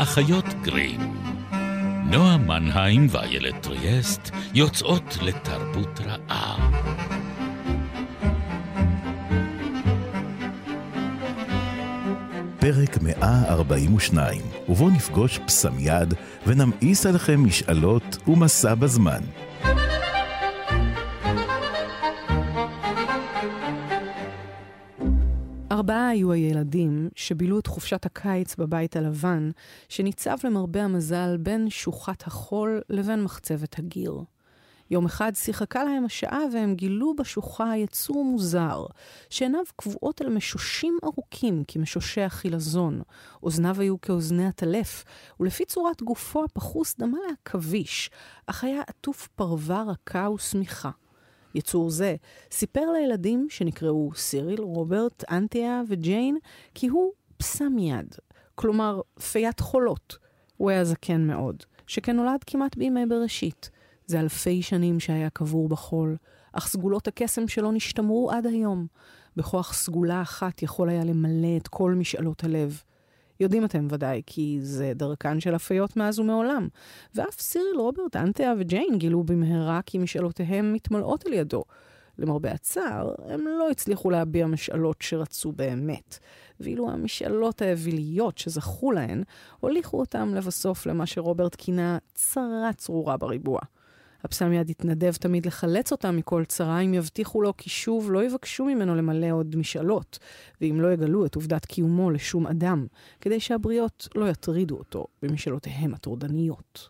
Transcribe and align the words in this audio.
האחיות 0.00 0.44
גרים. 0.62 1.00
נועה 2.10 2.36
מנהיים 2.36 3.06
ואיילת 3.10 3.62
טריאסט 3.62 4.30
יוצאות 4.54 5.18
לתרבות 5.22 6.00
רעה. 6.00 6.70
פרק 12.60 13.02
142, 13.02 14.42
ובו 14.68 14.90
נפגוש 14.90 15.38
פסמיד 15.38 16.14
ונמאיס 16.46 17.06
עליכם 17.06 17.44
משאלות 17.44 18.28
ומסע 18.28 18.74
בזמן. 18.74 19.20
היו 26.10 26.32
הילדים 26.32 27.08
שבילו 27.14 27.58
את 27.58 27.66
חופשת 27.66 28.06
הקיץ 28.06 28.56
בבית 28.56 28.96
הלבן, 28.96 29.50
שניצב 29.88 30.36
למרבה 30.44 30.82
המזל 30.82 31.36
בין 31.36 31.70
שוחת 31.70 32.26
החול 32.26 32.80
לבין 32.90 33.24
מחצבת 33.24 33.78
הגיר. 33.78 34.22
יום 34.90 35.06
אחד 35.06 35.32
שיחקה 35.34 35.84
להם 35.84 36.04
השעה 36.04 36.40
והם 36.52 36.74
גילו 36.74 37.16
בשוחה 37.16 37.76
יצור 37.76 38.24
מוזר, 38.24 38.86
שעיניו 39.30 39.62
קבועות 39.76 40.20
על 40.20 40.28
משושים 40.28 40.98
ארוכים 41.04 41.64
כמשושי 41.68 42.20
החילזון, 42.20 43.02
אוזניו 43.42 43.80
היו 43.80 44.00
כאוזני 44.00 44.46
הטלף, 44.46 45.04
ולפי 45.40 45.64
צורת 45.64 46.02
גופו 46.02 46.44
הפחוס 46.44 46.94
דמה 46.98 47.18
לעכביש, 47.30 48.10
אך 48.46 48.64
היה 48.64 48.82
עטוף 48.86 49.28
פרווה 49.34 49.82
רכה 49.82 50.30
ושמיכה. 50.30 50.90
יצור 51.54 51.90
זה 51.90 52.16
סיפר 52.50 52.92
לילדים 52.92 53.46
שנקראו 53.50 54.10
סיריל, 54.14 54.60
רוברט, 54.60 55.24
אנטיה 55.30 55.82
וג'יין, 55.88 56.38
כי 56.74 56.88
הוא 56.88 57.12
פסם 57.36 57.78
יד, 57.78 58.14
כלומר 58.54 59.00
פיית 59.32 59.60
חולות. 59.60 60.18
הוא 60.56 60.70
היה 60.70 60.84
זקן 60.84 61.26
מאוד, 61.26 61.62
שכן 61.86 62.16
נולד 62.16 62.44
כמעט 62.46 62.76
בימי 62.76 63.06
בראשית. 63.06 63.70
זה 64.06 64.20
אלפי 64.20 64.62
שנים 64.62 65.00
שהיה 65.00 65.30
קבור 65.30 65.68
בחול, 65.68 66.16
אך 66.52 66.68
סגולות 66.68 67.08
הקסם 67.08 67.48
שלו 67.48 67.72
נשתמרו 67.72 68.30
עד 68.30 68.46
היום. 68.46 68.86
בכוח 69.36 69.74
סגולה 69.74 70.22
אחת 70.22 70.62
יכול 70.62 70.88
היה 70.88 71.04
למלא 71.04 71.56
את 71.56 71.68
כל 71.68 71.94
משאלות 71.94 72.44
הלב. 72.44 72.82
יודעים 73.40 73.64
אתם 73.64 73.86
ודאי, 73.90 74.22
כי 74.26 74.58
זה 74.62 74.92
דרכן 74.94 75.40
של 75.40 75.54
הפיות 75.54 75.96
מאז 75.96 76.18
ומעולם. 76.18 76.68
ואף 77.14 77.40
סיריל, 77.40 77.76
רוברט, 77.76 78.16
אנטיה 78.16 78.54
וג'יין 78.58 78.98
גילו 78.98 79.22
במהרה 79.22 79.80
כי 79.86 79.98
משאלותיהם 79.98 80.72
מתמלאות 80.72 81.26
על 81.26 81.32
ידו. 81.32 81.64
למרבה 82.18 82.50
הצער, 82.50 83.14
הם 83.28 83.44
לא 83.58 83.70
הצליחו 83.70 84.10
להביע 84.10 84.46
משאלות 84.46 84.96
שרצו 85.02 85.52
באמת. 85.52 86.18
ואילו 86.60 86.90
המשאלות 86.90 87.62
האוויליות 87.62 88.38
שזכו 88.38 88.92
להן, 88.92 89.22
הוליכו 89.60 90.00
אותם 90.00 90.34
לבסוף 90.34 90.86
למה 90.86 91.06
שרוברט 91.06 91.54
כינה 91.54 91.98
צרה 92.14 92.72
צרורה 92.76 93.16
בריבוע. 93.16 93.60
הפסמיד 94.24 94.70
יתנדב 94.70 95.12
תמיד 95.12 95.46
לחלץ 95.46 95.92
אותם 95.92 96.16
מכל 96.16 96.44
צרה 96.44 96.80
אם 96.80 96.94
יבטיחו 96.94 97.42
לו 97.42 97.56
כי 97.56 97.70
שוב 97.70 98.12
לא 98.12 98.24
יבקשו 98.24 98.64
ממנו 98.64 98.94
למלא 98.94 99.30
עוד 99.32 99.56
משאלות, 99.56 100.18
ואם 100.60 100.80
לא 100.80 100.92
יגלו 100.92 101.26
את 101.26 101.34
עובדת 101.34 101.64
קיומו 101.64 102.10
לשום 102.10 102.46
אדם, 102.46 102.86
כדי 103.20 103.40
שהבריות 103.40 104.08
לא 104.14 104.28
יטרידו 104.28 104.76
אותו 104.76 105.06
במשאלותיהם 105.22 105.94
הטורדניות. 105.94 106.88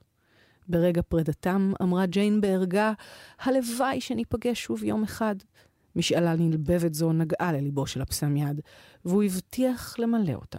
ברגע 0.68 1.02
פרידתם 1.02 1.72
אמרה 1.82 2.06
ג'יין 2.06 2.40
בערגה, 2.40 2.92
הלוואי 3.40 4.00
שניפגש 4.00 4.62
שוב 4.62 4.84
יום 4.84 5.02
אחד. 5.02 5.34
משאלה 5.96 6.36
נלבבת 6.36 6.94
זו 6.94 7.12
נגעה 7.12 7.52
לליבו 7.52 7.86
של 7.86 8.02
הפסמיד, 8.02 8.60
והוא 9.04 9.22
הבטיח 9.22 9.98
למלא 9.98 10.32
אותה. 10.32 10.58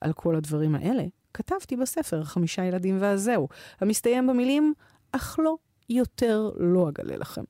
על 0.00 0.12
כל 0.12 0.36
הדברים 0.36 0.74
האלה 0.74 1.04
כתבתי 1.34 1.76
בספר 1.76 2.24
חמישה 2.24 2.64
ילדים 2.64 2.98
והזהו, 3.00 3.48
המסתיים 3.80 4.26
במילים, 4.26 4.74
אך 5.12 5.38
לא 5.42 5.56
יותר 5.88 6.50
לא 6.56 6.88
אגלה 6.88 7.16
לכם. 7.16 7.44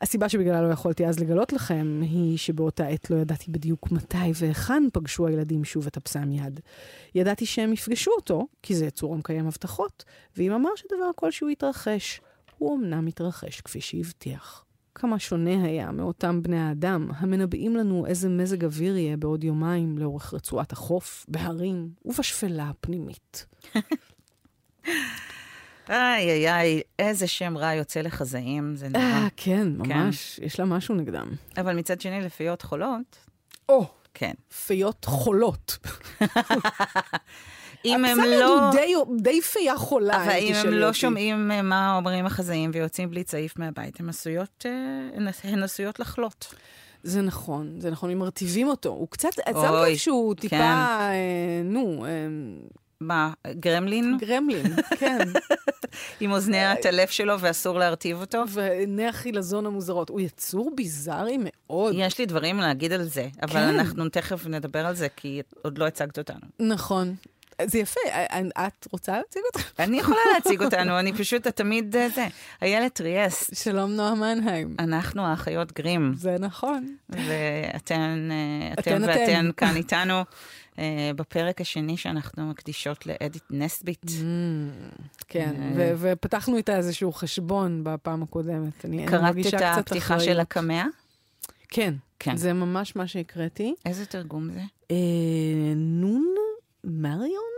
הסיבה 0.00 0.28
שבגללה 0.28 0.62
לא 0.62 0.72
יכולתי 0.72 1.06
אז 1.06 1.20
לגלות 1.20 1.52
לכם, 1.52 2.00
היא 2.02 2.38
שבאותה 2.38 2.86
עת 2.86 3.10
לא 3.10 3.16
ידעתי 3.16 3.50
בדיוק 3.50 3.92
מתי 3.92 4.16
והיכן 4.34 4.82
פגשו 4.92 5.26
הילדים 5.26 5.64
שוב 5.64 5.86
את 5.86 5.96
הפסם 5.96 6.32
יד. 6.32 6.60
ידעתי 7.14 7.46
שהם 7.46 7.72
יפגשו 7.72 8.10
אותו, 8.16 8.46
כי 8.62 8.74
זה 8.74 8.86
יצור 8.86 9.14
המקיים 9.14 9.46
הבטחות, 9.46 10.04
ואם 10.36 10.52
אמר 10.52 10.70
שדבר 10.76 11.10
כלשהו 11.16 11.48
יתרחש, 11.48 12.20
הוא 12.58 12.78
אמנם 12.78 13.08
יתרחש 13.08 13.60
כפי 13.60 13.80
שהבטיח. 13.80 14.64
כמה 14.94 15.18
שונה 15.18 15.64
היה 15.64 15.92
מאותם 15.92 16.42
בני 16.42 16.60
האדם, 16.60 17.10
המנבאים 17.16 17.76
לנו 17.76 18.06
איזה 18.06 18.28
מזג 18.28 18.64
אוויר 18.64 18.96
יהיה 18.96 19.16
בעוד 19.16 19.44
יומיים 19.44 19.98
לאורך 19.98 20.34
רצועת 20.34 20.72
החוף, 20.72 21.26
בהרים 21.28 21.90
ובשפלה 22.04 22.68
הפנימית. 22.68 23.46
איי, 25.90 26.30
איי, 26.30 26.48
איי, 26.48 26.80
איזה 26.98 27.26
שם 27.26 27.58
רע 27.58 27.74
יוצא 27.74 28.00
לחזאים, 28.00 28.76
זה 28.76 28.88
נורא. 28.88 29.04
אה, 29.04 29.28
כן, 29.36 29.68
ממש, 29.76 30.36
כן. 30.36 30.46
יש 30.46 30.60
לה 30.60 30.66
משהו 30.66 30.94
נגדם. 30.94 31.28
אבל 31.56 31.76
מצד 31.76 32.00
שני, 32.00 32.20
לפיות 32.20 32.62
חולות... 32.62 33.16
או, 33.68 33.86
כן. 34.14 34.32
פיות 34.66 35.04
חולות. 35.04 35.78
אם 37.84 38.04
הם 38.04 38.18
לא... 38.18 38.70
די, 38.72 38.94
די 39.22 39.40
פייה 39.40 39.76
חולה, 39.76 40.24
אבל 40.24 40.34
אם 40.38 40.54
הם 40.54 40.72
לא 40.72 40.86
אותי. 40.86 40.98
שומעים 40.98 41.50
אה, 41.50 41.62
מה 41.62 41.96
אומרים 41.96 42.26
החזאים 42.26 42.70
ויוצאים 42.74 43.10
בלי 43.10 43.24
צעיף 43.24 43.58
מהבית, 43.58 44.00
הן 44.00 44.08
עשויות, 44.08 44.66
אה, 44.66 45.26
הן 45.44 45.62
עשויות 45.62 46.00
לחלות. 46.00 46.54
זה 47.02 47.22
נכון, 47.22 47.80
זה 47.80 47.90
נכון, 47.90 48.10
אם 48.10 48.18
מרטיבים 48.18 48.68
אותו. 48.68 48.88
הוא 48.88 49.08
קצת, 49.10 49.28
שמת 49.34 49.56
לב 49.90 49.96
שהוא 49.96 50.34
טיפה, 50.34 50.56
כן. 50.56 50.62
אה, 50.62 51.62
נו, 51.64 52.06
אה, 52.06 52.10
מה, 53.00 53.32
גרמלין? 53.60 54.18
גרמלין, 54.20 54.76
כן. 54.98 55.18
עם 56.20 56.32
אוזני 56.32 56.64
הטלף 56.64 57.10
שלו 57.10 57.40
ואסור 57.40 57.78
להרטיב 57.78 58.20
אותו? 58.20 58.44
ועיני 58.48 59.06
החילזון 59.06 59.66
המוזרות. 59.66 60.08
הוא 60.08 60.20
יצור 60.20 60.72
ביזארי 60.74 61.38
מאוד. 61.40 61.94
יש 61.98 62.18
לי 62.18 62.26
דברים 62.26 62.58
להגיד 62.58 62.92
על 62.92 63.04
זה, 63.04 63.28
אבל 63.42 63.52
כן. 63.52 63.78
אנחנו 63.78 64.08
תכף 64.08 64.46
נדבר 64.46 64.86
על 64.86 64.94
זה, 64.94 65.08
כי 65.16 65.42
עוד 65.62 65.78
לא 65.78 65.86
הצגת 65.86 66.18
אותנו. 66.18 66.40
נכון. 66.60 67.14
זה 67.64 67.78
יפה, 67.78 68.00
את 68.66 68.88
רוצה 68.92 69.18
להציג 69.18 69.42
אותנו? 69.46 69.64
אני 69.84 69.98
יכולה 69.98 70.20
להציג 70.34 70.62
אותנו, 70.62 70.98
אני 70.98 71.12
פשוט, 71.12 71.46
את 71.46 71.56
תמיד 71.56 71.96
אה, 71.96 72.08
זה. 72.08 72.26
איילת 72.62 72.92
טריאסט. 72.94 73.56
שלום 73.56 73.90
נועה 73.90 74.14
מנהיים. 74.14 74.76
אנחנו 74.78 75.26
האחיות 75.26 75.72
גרים. 75.72 76.12
זה 76.16 76.36
נכון. 76.38 76.96
ואתן, 77.08 78.28
אה, 78.30 78.72
אתם 78.72 79.02
ואתן 79.06 79.50
כאן 79.56 79.76
איתנו. 79.76 80.22
uh, 80.80 81.16
בפרק 81.16 81.60
השני 81.60 81.96
שאנחנו 81.96 82.50
מקדישות 82.50 83.06
לאדית 83.06 83.42
נסביט. 83.50 84.04
Mm, 84.04 84.10
כן, 85.28 85.72
ו- 85.76 85.92
ופתחנו 85.98 86.56
איתה 86.56 86.76
איזשהו 86.76 87.12
חשבון 87.12 87.84
בפעם 87.84 88.22
הקודמת. 88.22 88.86
קראת 89.06 89.34
את 89.48 89.62
הפתיחה 89.62 90.20
של 90.20 90.40
הקמע? 90.40 90.84
כן, 91.68 91.94
כן. 92.18 92.36
זה 92.36 92.52
ממש 92.52 92.96
מה 92.96 93.06
שהקראתי. 93.06 93.74
איזה 93.86 94.06
תרגום 94.06 94.50
זה? 94.50 94.62
Uh, 94.88 94.94
נון 95.76 96.34
מריון? 96.84 97.50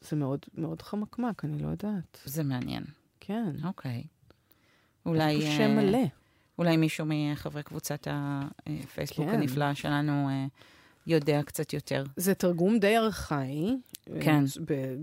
זה 0.00 0.16
מאוד, 0.16 0.40
מאוד 0.54 0.82
חמקמק, 0.82 1.44
אני 1.44 1.62
לא 1.62 1.68
יודעת. 1.68 2.20
זה 2.24 2.42
מעניין. 2.42 2.84
כן. 3.20 3.50
אוקיי. 3.64 4.04
אולי... 5.06 5.56
שם 5.56 5.76
מלא. 5.76 5.98
אולי 6.58 6.76
מישהו 6.76 7.06
מחברי 7.08 7.62
קבוצת 7.62 8.08
הפייסבוק 8.10 9.26
כן. 9.26 9.34
הנפלא 9.34 9.74
שלנו 9.74 10.28
יודע 11.08 11.42
קצת 11.42 11.72
יותר. 11.72 12.04
זה 12.16 12.34
תרגום 12.34 12.78
די 12.78 12.96
ארכאי. 12.96 13.76
כן. 14.20 14.44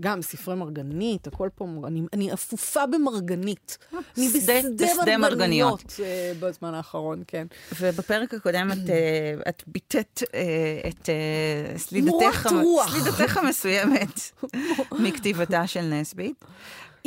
גם 0.00 0.22
ספרי 0.22 0.54
מרגנית, 0.54 1.26
הכל 1.26 1.48
פה, 1.54 1.66
אני, 1.84 2.02
אני 2.12 2.32
אפופה 2.32 2.86
במרגנית. 2.86 3.78
אני 4.18 4.28
בשדה, 4.28 4.52
בשדה 4.74 5.18
מרגניות. 5.18 6.00
אה, 6.04 6.32
בזמן 6.40 6.74
האחרון, 6.74 7.22
כן. 7.26 7.46
ובפרק 7.80 8.34
הקודם 8.34 8.68
את, 8.72 8.90
אה, 8.90 9.34
את 9.48 9.62
ביטאת 9.66 10.22
אה, 10.34 10.88
את 10.88 11.08
סלידתך, 11.76 12.48
סלידתך 12.88 13.36
המסוימת 13.36 14.20
מכתיבתה 15.04 15.66
של 15.66 15.82
נסבית. 15.82 16.44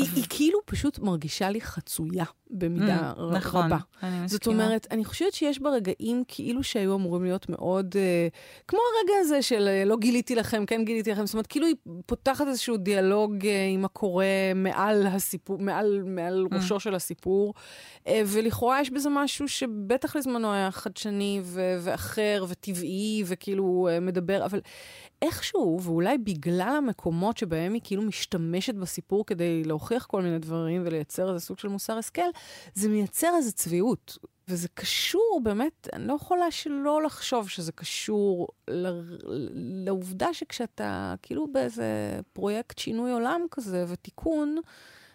היא, 0.01 0.10
היא 0.16 0.24
כאילו 0.30 0.60
פשוט 0.66 1.00
מרגישה 1.00 1.50
לי 1.50 1.62
חצויה 1.62 2.25
במידה 2.50 3.13
mm, 3.18 3.36
נכון, 3.36 3.66
רבה. 3.66 3.78
אני 4.04 4.28
זאת 4.28 4.48
אומרת, 4.48 4.88
אני 4.92 5.06
חושבת 5.06 5.34
שיש 5.34 5.62
בה 5.62 5.69
רגעים 5.69 6.24
כאילו 6.28 6.63
שהיו 6.63 6.96
אמורים 6.96 7.24
להיות 7.24 7.50
מאוד, 7.50 7.96
uh, 7.96 8.63
כמו 8.68 8.80
הרגע 8.80 9.13
הזה 9.19 9.42
של 9.42 9.69
uh, 9.84 9.88
לא 9.90 9.98
גיליתי 9.98 10.36
לכם, 10.36 10.66
כן 10.66 10.86
גיליתי 10.86 11.12
לכם, 11.12 11.25
זאת 11.25 11.34
אומרת, 11.34 11.48
כאילו 11.48 11.68
היא 11.68 11.75
פותחת 12.06 12.48
איזשהו 12.48 12.78
דיאלוג 12.78 13.42
uh, 13.42 13.46
עם 13.74 13.86
הקורא 13.86 14.25
מעל 14.56 15.07
הסיפור, 15.07 15.57
מעל, 15.60 16.04
מעל 16.06 16.48
mm. 16.51 16.56
ראשו 16.56 16.80
של 16.80 16.96
הסיפור, 16.96 17.54
uh, 18.06 18.10
ולכאורה 18.25 18.81
יש 18.81 18.90
בזה 18.90 19.10
משהו 19.10 19.48
שבטח 19.48 20.16
לזמנו 20.16 20.54
היה 20.54 20.72
חדשני 20.72 21.42
ו- 21.44 21.78
ואחר 21.81 22.46
וטבעי 22.50 23.24
וכאילו 23.25 23.88
uh, 23.90 24.00
מדבר, 24.00 24.46
אבל 24.46 24.60
איכשהו, 25.21 25.80
ואולי 25.83 26.18
בגלל 26.18 26.75
המקומות 26.77 27.38
שבהם 27.38 27.74
היא 27.74 27.81
כאילו 27.83 28.01
משתמשת 28.01 28.75
בסיפור 28.75 29.25
כדי 29.25 29.63
להוכיח 29.63 30.06
כל 30.06 30.21
מיני 30.21 30.39
דברים 30.39 30.81
ולייצר 30.86 31.30
איזה 31.30 31.45
סוג 31.45 31.60
של 31.60 31.68
מוסר 31.68 31.98
השכל, 31.98 32.30
זה 32.74 32.89
מייצר 32.89 33.31
איזו 33.38 33.51
צביעות. 33.54 34.18
וזה 34.48 34.68
קשור, 34.74 35.42
באמת, 35.44 35.88
אני 35.94 36.07
לא 36.07 36.13
יכולה 36.13 36.51
שלא 36.51 37.04
לחשוב 37.04 37.50
שזה 37.50 37.71
קשור 37.71 38.48
ל... 38.69 38.88
לעובדה 39.86 40.33
שכשאתה 40.33 41.16
כאילו 41.22 41.48
באיזה 41.51 42.19
פרויקט 42.33 42.77
שינוי 42.77 43.12
עולם 43.12 43.42
כזה 43.51 43.86
ותיקון, 43.88 44.57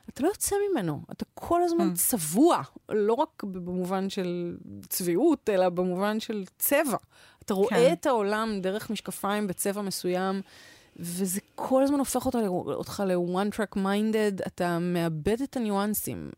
אתה 0.09 0.23
לא 0.23 0.29
יוצא 0.29 0.57
ממנו, 0.71 1.03
אתה 1.13 1.25
כל 1.35 1.63
הזמן 1.63 1.91
mm. 1.93 1.99
צבוע, 1.99 2.63
לא 2.89 3.13
רק 3.13 3.45
במובן 3.45 4.11
של 4.11 4.57
צביעות, 4.89 5.51
אלא 5.51 5.69
במובן 5.69 6.21
של 6.21 6.45
צבע. 6.59 6.97
אתה 7.45 7.55
רואה 7.55 7.69
כן. 7.71 7.93
את 7.93 8.07
העולם 8.07 8.59
דרך 8.61 8.91
משקפיים 8.91 9.47
בצבע 9.47 9.83
מסוים, 9.83 10.43
וזה 10.97 11.41
כל 11.55 11.83
הזמן 11.83 11.99
הופך 11.99 12.27
אותך, 12.27 12.39
אותך 12.53 13.03
ל-one 13.07 13.57
track 13.57 13.77
minded, 13.77 14.47
אתה 14.47 14.79
מאבד 14.79 15.43
את 15.43 15.57
הניואנסים. 15.57 16.31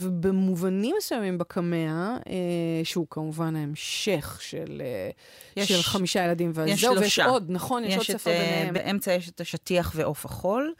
ובמובנים 0.00 0.94
מסוימים 0.98 1.38
בקמע, 1.38 2.16
אה, 2.26 2.84
שהוא 2.84 3.06
כמובן 3.10 3.56
ההמשך 3.56 4.38
של, 4.40 4.82
אה, 4.84 5.10
יש, 5.56 5.68
של 5.68 5.82
חמישה 5.82 6.24
ילדים 6.24 6.50
וזהו. 6.54 7.00
ויש 7.00 7.18
עוד, 7.18 7.44
נכון, 7.48 7.84
יש, 7.84 7.90
יש 7.90 7.96
עוד 7.96 8.18
ספר 8.18 8.30
את, 8.30 8.36
אה, 8.36 8.54
ביניהם. 8.56 8.74
באמצע 8.74 9.12
יש 9.12 9.28
את 9.28 9.40
השטיח 9.40 9.92
ועוף 9.94 10.24
החול, 10.24 10.74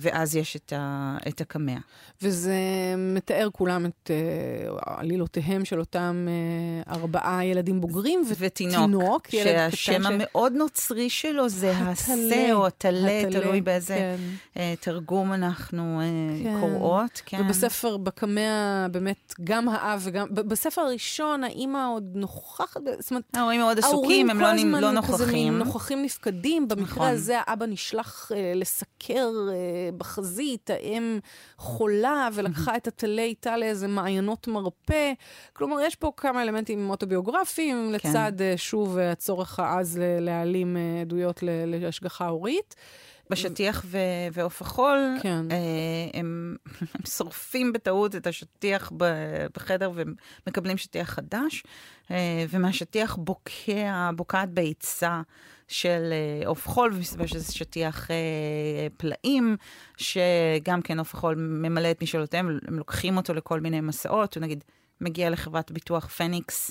ואז 0.00 0.36
יש 0.36 0.56
את, 0.56 0.72
ה, 0.76 1.16
את 1.28 1.40
הקמע. 1.40 1.76
וזה 2.22 2.54
מתאר 2.98 3.48
כולם 3.52 3.86
את 3.86 4.10
אה, 4.10 4.16
עלילותיהם 4.86 5.64
של 5.64 5.80
אותם 5.80 6.26
אה, 6.28 6.92
ארבעה 6.92 7.44
ילדים 7.44 7.80
בוגרים, 7.80 8.22
ותינוק, 8.38 9.28
שהשם 9.30 10.06
המאוד 10.06 10.52
ש... 10.52 10.58
נוצרי 10.58 11.10
שלו 11.10 11.48
זה 11.48 11.72
השה 11.72 12.52
או 12.52 12.66
הטלה, 12.66 13.22
תלוי 13.30 13.60
באיזה 13.60 13.94
כן. 13.94 14.16
אה, 14.56 14.74
תרגום 14.80 15.32
אנחנו 15.32 16.00
אה, 16.00 16.06
כן. 16.42 16.60
קוראות. 16.60 17.22
כן. 17.26 17.40
ובספר, 17.40 17.96
בקמע, 17.96 18.86
באמת, 18.90 19.34
גם 19.44 19.68
האב 19.68 20.00
וגם, 20.04 20.26
בספר 20.30 20.80
הראשון, 20.80 21.44
האימא 21.44 21.92
עוד 21.94 22.04
נוכחת, 22.14 22.80
זאת 22.98 23.10
אומרת, 23.10 23.24
ההורים 23.36 23.60
מאוד 23.60 23.78
עסוקים, 23.78 24.30
הם 24.30 24.40
לא, 24.40 24.80
לא 24.80 24.90
נוכחים. 24.90 25.14
כזה 25.14 25.32
מין 25.32 25.58
נוכחים 25.58 26.02
נפקדים, 26.02 26.68
במקרה 26.68 26.84
נכון. 26.84 27.08
הזה 27.08 27.38
האבא 27.46 27.66
נשלח 27.66 28.32
אה, 28.34 28.52
לסקר 28.54 29.21
אה, 29.22 29.90
בחזית, 29.96 30.70
האם 30.70 31.18
חולה 31.56 32.28
ולקחה 32.32 32.76
את 32.76 32.86
הטלה 32.86 33.22
איתה 33.22 33.56
לאיזה 33.56 33.88
מעיינות 33.88 34.48
מרפא. 34.48 35.12
כלומר, 35.52 35.80
יש 35.80 35.96
פה 35.96 36.12
כמה 36.16 36.42
אלמנטים 36.42 36.90
אוטוביוגרפיים, 36.90 37.94
כן. 37.98 38.08
לצד 38.10 38.32
אה, 38.40 38.54
שוב 38.56 38.98
הצורך 38.98 39.60
העז 39.60 40.00
להעלים 40.20 40.76
עדויות 41.00 41.40
להשגחה 41.42 42.26
הורית. 42.26 42.74
בשטיח 43.30 43.84
ו- 43.86 43.98
ועוף 44.32 44.62
החול, 44.62 44.98
כן. 45.22 45.44
אה, 45.50 45.56
הם, 46.14 46.56
הם 46.94 47.06
שורפים 47.06 47.72
בטעות 47.72 48.16
את 48.16 48.26
השטיח 48.26 48.92
בחדר 49.56 49.90
ומקבלים 49.94 50.76
שטיח 50.76 51.10
חדש, 51.10 51.62
אה, 52.10 52.44
ומהשטיח 52.50 53.16
בוקע, 53.16 54.10
בוקעת 54.16 54.50
ביצה 54.50 55.22
של 55.68 56.12
אה, 56.12 56.48
עוף 56.48 56.68
חול, 56.68 56.92
ומסתבר 56.94 57.26
שזה 57.26 57.52
שטיח 57.52 58.08
פלאים, 58.96 59.56
שגם 59.96 60.82
כן 60.82 60.98
עוף 60.98 61.14
החול 61.14 61.34
ממלא 61.38 61.90
את 61.90 62.02
משאלותיהם, 62.02 62.58
הם 62.68 62.78
לוקחים 62.78 63.16
אותו 63.16 63.34
לכל 63.34 63.60
מיני 63.60 63.80
מסעות, 63.80 64.34
הוא 64.34 64.42
נגיד 64.42 64.64
מגיע 65.00 65.30
לחברת 65.30 65.70
ביטוח 65.70 66.08
פניקס. 66.08 66.70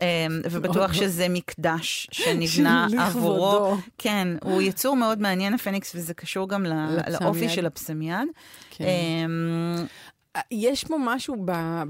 אמ, 0.00 0.40
ובטוח 0.50 0.92
שזה 0.92 1.26
מקדש 1.28 2.08
שנבנה 2.10 2.86
עבורו. 3.06 3.76
כן, 3.98 4.28
הוא 4.44 4.62
יצור 4.62 4.96
מאוד 4.96 5.20
מעניין, 5.20 5.54
הפניקס, 5.54 5.92
וזה 5.94 6.14
קשור 6.14 6.48
גם 6.48 6.66
לאופי 7.20 7.48
של 7.48 7.66
הפסמיאד. 7.66 8.28
כן. 8.70 8.84
אמ, 8.84 9.86
יש 10.50 10.84
פה 10.84 10.96
משהו 11.00 11.46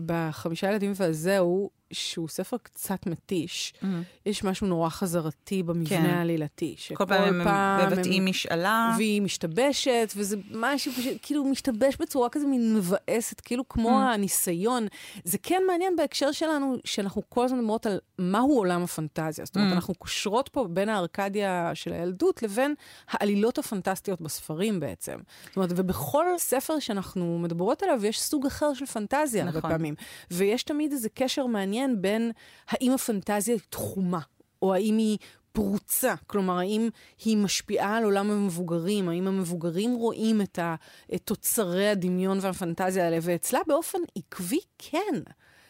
בחמישה 0.06 0.70
ילדים 0.70 0.92
והזהו, 0.96 1.70
שהוא 1.92 2.28
ספר 2.28 2.56
קצת 2.62 3.06
מתיש. 3.06 3.74
Mm-hmm. 3.76 3.86
יש 4.26 4.44
משהו 4.44 4.66
נורא 4.66 4.88
חזרתי 4.88 5.62
במבנה 5.62 5.88
כן. 5.88 6.04
העלילתי. 6.04 6.76
כל 6.94 7.06
פעם 7.06 7.40
הם 7.40 7.92
מבטאים 7.92 8.26
משאלה. 8.26 8.94
והיא 8.96 9.22
משתבשת, 9.22 10.12
וזה 10.16 10.36
משהו 10.50 10.92
פשוט, 10.92 11.12
כאילו 11.22 11.44
משתבש 11.44 11.96
בצורה 12.00 12.28
כזה 12.28 12.46
מין 12.46 12.74
מבאסת, 12.74 13.40
כאילו 13.40 13.68
כמו 13.68 13.88
mm-hmm. 13.88 14.14
הניסיון. 14.14 14.86
זה 15.24 15.38
כן 15.42 15.62
מעניין 15.66 15.96
בהקשר 15.96 16.32
שלנו, 16.32 16.76
שאנחנו 16.84 17.22
כל 17.28 17.44
הזמן 17.44 17.58
מדברות 17.58 17.86
על 17.86 17.98
מהו 18.18 18.56
עולם 18.58 18.82
הפנטזיה. 18.82 19.44
זאת 19.44 19.56
אומרת, 19.56 19.70
mm-hmm. 19.70 19.74
אנחנו 19.74 19.94
קושרות 19.94 20.48
פה 20.48 20.66
בין 20.70 20.88
הארקדיה 20.88 21.70
של 21.74 21.92
הילדות 21.92 22.42
לבין 22.42 22.74
העלילות 23.08 23.58
הפנטסטיות 23.58 24.20
בספרים 24.20 24.80
בעצם. 24.80 25.16
זאת 25.46 25.56
אומרת, 25.56 25.70
ובכל 25.76 26.24
ספר 26.38 26.78
שאנחנו 26.78 27.38
מדברות 27.38 27.82
עליו, 27.82 28.06
יש 28.06 28.20
סוג 28.20 28.46
אחר 28.46 28.74
של 28.74 28.86
פנטזיה 28.86 29.44
נכון. 29.44 29.56
הרבה 29.56 29.68
פעמים. 29.68 29.94
ויש 30.30 30.62
תמיד 30.62 30.92
איזה 30.92 31.08
קשר 31.08 31.46
מעניין. 31.46 31.77
מעניין 31.78 32.02
בין 32.02 32.32
האם 32.68 32.92
הפנטזיה 32.92 33.54
היא 33.54 33.62
תחומה, 33.70 34.20
או 34.62 34.74
האם 34.74 34.98
היא 34.98 35.18
פרוצה, 35.52 36.14
כלומר, 36.26 36.58
האם 36.58 36.88
היא 37.24 37.36
משפיעה 37.36 37.96
על 37.96 38.04
עולם 38.04 38.30
המבוגרים, 38.30 39.08
האם 39.08 39.26
המבוגרים 39.26 39.94
רואים 39.94 40.40
את, 40.40 40.58
ה, 40.58 40.74
את 41.14 41.20
תוצרי 41.24 41.88
הדמיון 41.88 42.38
והפנטזיה 42.40 43.04
האלה, 43.04 43.18
ואצלה 43.22 43.60
באופן 43.66 43.98
עקבי 44.16 44.60
כן. 44.78 45.20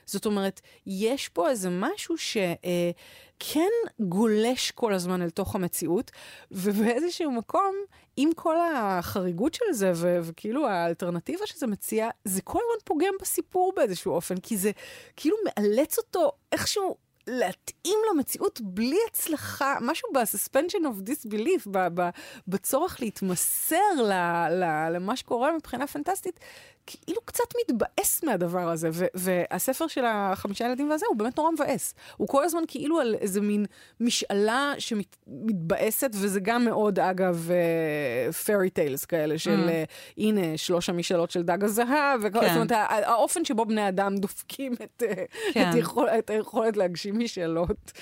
זאת 0.08 0.26
אומרת, 0.26 0.60
יש 0.86 1.28
פה 1.28 1.50
איזה 1.50 1.68
משהו 1.70 2.16
שכן 2.18 2.48
אה, 3.54 3.90
גולש 4.00 4.70
כל 4.70 4.92
הזמן 4.94 5.22
אל 5.22 5.30
תוך 5.30 5.54
המציאות, 5.54 6.10
ובאיזשהו 6.50 7.30
מקום, 7.32 7.74
עם 8.16 8.30
כל 8.36 8.56
החריגות 8.76 9.54
של 9.54 9.72
זה, 9.72 9.92
ו- 9.94 10.18
וכאילו 10.22 10.66
האלטרנטיבה 10.68 11.46
שזה 11.46 11.66
מציע, 11.66 12.08
זה 12.24 12.42
כל 12.42 12.58
הזמן 12.58 12.84
פוגם 12.84 13.14
בסיפור 13.20 13.72
באיזשהו 13.76 14.12
אופן, 14.12 14.36
כי 14.36 14.56
זה 14.56 14.70
כאילו 15.16 15.36
מאלץ 15.44 15.98
אותו 15.98 16.32
איכשהו 16.52 17.07
להתאים 17.28 17.98
למציאות 18.12 18.60
בלי 18.62 18.98
הצלחה, 19.10 19.76
משהו 19.80 20.08
ב-suspension 20.14 20.82
of 20.84 21.08
disbelief, 21.10 21.68
בצורך 22.48 23.00
להתמסר 23.00 23.76
למה 24.90 25.16
שקורה 25.16 25.52
מבחינה 25.52 25.86
פנטסטית, 25.86 26.40
כאילו 26.90 27.20
קצת 27.24 27.44
מתבאס 27.60 28.24
מהדבר 28.24 28.68
הזה, 28.70 28.88
ו- 28.92 29.06
והספר 29.14 29.86
של 29.86 30.04
החמישה 30.06 30.64
ילדים 30.64 30.90
והזה 30.90 31.06
הוא 31.08 31.16
באמת 31.16 31.38
נורא 31.38 31.50
מבאס. 31.50 31.94
הוא 32.16 32.28
כל 32.28 32.44
הזמן 32.44 32.62
כאילו 32.68 33.00
על 33.00 33.14
איזה 33.20 33.40
מין 33.40 33.66
משאלה 34.00 34.74
שמתבאסת, 34.78 36.10
וזה 36.14 36.40
גם 36.40 36.64
מאוד, 36.64 36.98
אגב, 36.98 37.50
פרי 38.44 38.66
uh, 38.66 38.70
טיילס 38.70 39.04
כאלה, 39.04 39.38
של 39.38 39.68
mm. 39.68 39.88
uh, 39.88 39.92
הנה, 40.18 40.56
שלוש 40.56 40.88
המשאלות 40.88 41.30
של 41.30 41.42
דג 41.42 41.64
הזהב, 41.64 42.20
וכל, 42.22 42.40
כן. 42.40 42.46
זאת 42.46 42.56
אומרת, 42.56 42.72
האופן 42.88 43.44
שבו 43.44 43.64
בני 43.64 43.88
אדם 43.88 44.16
דופקים 44.16 44.72
את, 44.72 45.02
uh, 45.02 45.52
כן. 45.52 45.70
את, 45.70 45.74
יכול, 45.74 46.08
את 46.08 46.30
היכולת 46.30 46.76
להגשים 46.76 47.17
משאלות. 47.18 47.92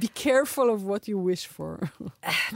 be 0.00 0.08
careful 0.16 0.68
of 0.76 0.82
what 0.88 1.08
you 1.08 1.16
wish 1.16 1.58
for. 1.58 1.86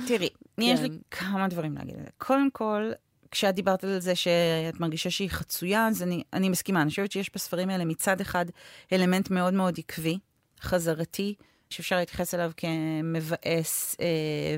תראי, 0.06 0.28
כן. 0.56 0.62
יש 0.62 0.80
לי 0.80 0.88
כמה 1.10 1.48
דברים 1.48 1.74
להגיד 1.74 1.94
על 1.94 2.02
זה. 2.02 2.10
קודם 2.18 2.50
כל, 2.50 2.90
כשאת 3.30 3.54
דיברת 3.54 3.84
על 3.84 3.98
זה 3.98 4.14
שאת 4.14 4.80
מרגישה 4.80 5.10
שהיא 5.10 5.30
חצויה, 5.30 5.88
אז 5.88 6.02
אני, 6.02 6.22
אני 6.32 6.48
מסכימה. 6.48 6.82
אני 6.82 6.90
חושבת 6.90 7.12
שיש 7.12 7.30
בספרים 7.34 7.70
האלה 7.70 7.84
מצד 7.84 8.20
אחד 8.20 8.46
אלמנט 8.92 9.30
מאוד 9.30 9.54
מאוד 9.54 9.78
עקבי, 9.78 10.18
חזרתי, 10.60 11.34
שאפשר 11.72 11.96
להתייחס 11.96 12.34
אליו 12.34 12.50
כמבאס 12.56 13.96
אה, 14.00 14.06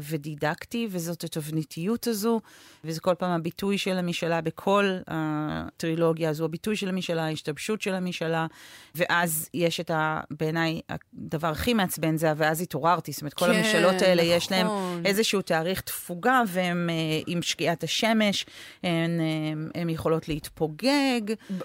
ודידקטי, 0.02 0.88
וזאת 0.90 1.24
התבניתיות 1.24 2.06
הזו, 2.06 2.40
וזה 2.84 3.00
כל 3.00 3.14
פעם 3.14 3.30
הביטוי 3.30 3.78
של 3.78 3.98
המשאלה 3.98 4.40
בכל 4.40 4.98
הטרילוגיה 5.06 6.30
הזו, 6.30 6.44
הביטוי 6.44 6.76
של 6.76 6.88
המשאלה, 6.88 7.24
ההשתבשות 7.24 7.82
של 7.82 7.94
המשאלה, 7.94 8.46
ואז 8.94 9.48
יש 9.54 9.80
את 9.80 9.90
ה... 9.90 10.20
בעיניי, 10.30 10.80
הדבר 10.88 11.48
הכי 11.48 11.74
מעצבן 11.74 12.16
זה 12.16 12.32
ואז 12.36 12.60
התעוררתי, 12.60 13.12
זאת 13.12 13.20
אומרת, 13.20 13.34
כל 13.34 13.46
כן, 13.46 13.52
המשאלות 13.52 14.02
האלה, 14.02 14.22
נכון. 14.22 14.36
יש 14.36 14.52
להם 14.52 14.66
איזשהו 15.04 15.42
תאריך 15.42 15.80
תפוגה, 15.80 16.42
והם 16.48 16.90
אה, 16.90 16.94
עם 17.26 17.42
שקיעת 17.42 17.84
השמש, 17.84 18.46
הן, 18.82 19.20
אה, 19.20 19.80
הן 19.80 19.90
יכולות 19.90 20.28
להתפוגג. 20.28 21.20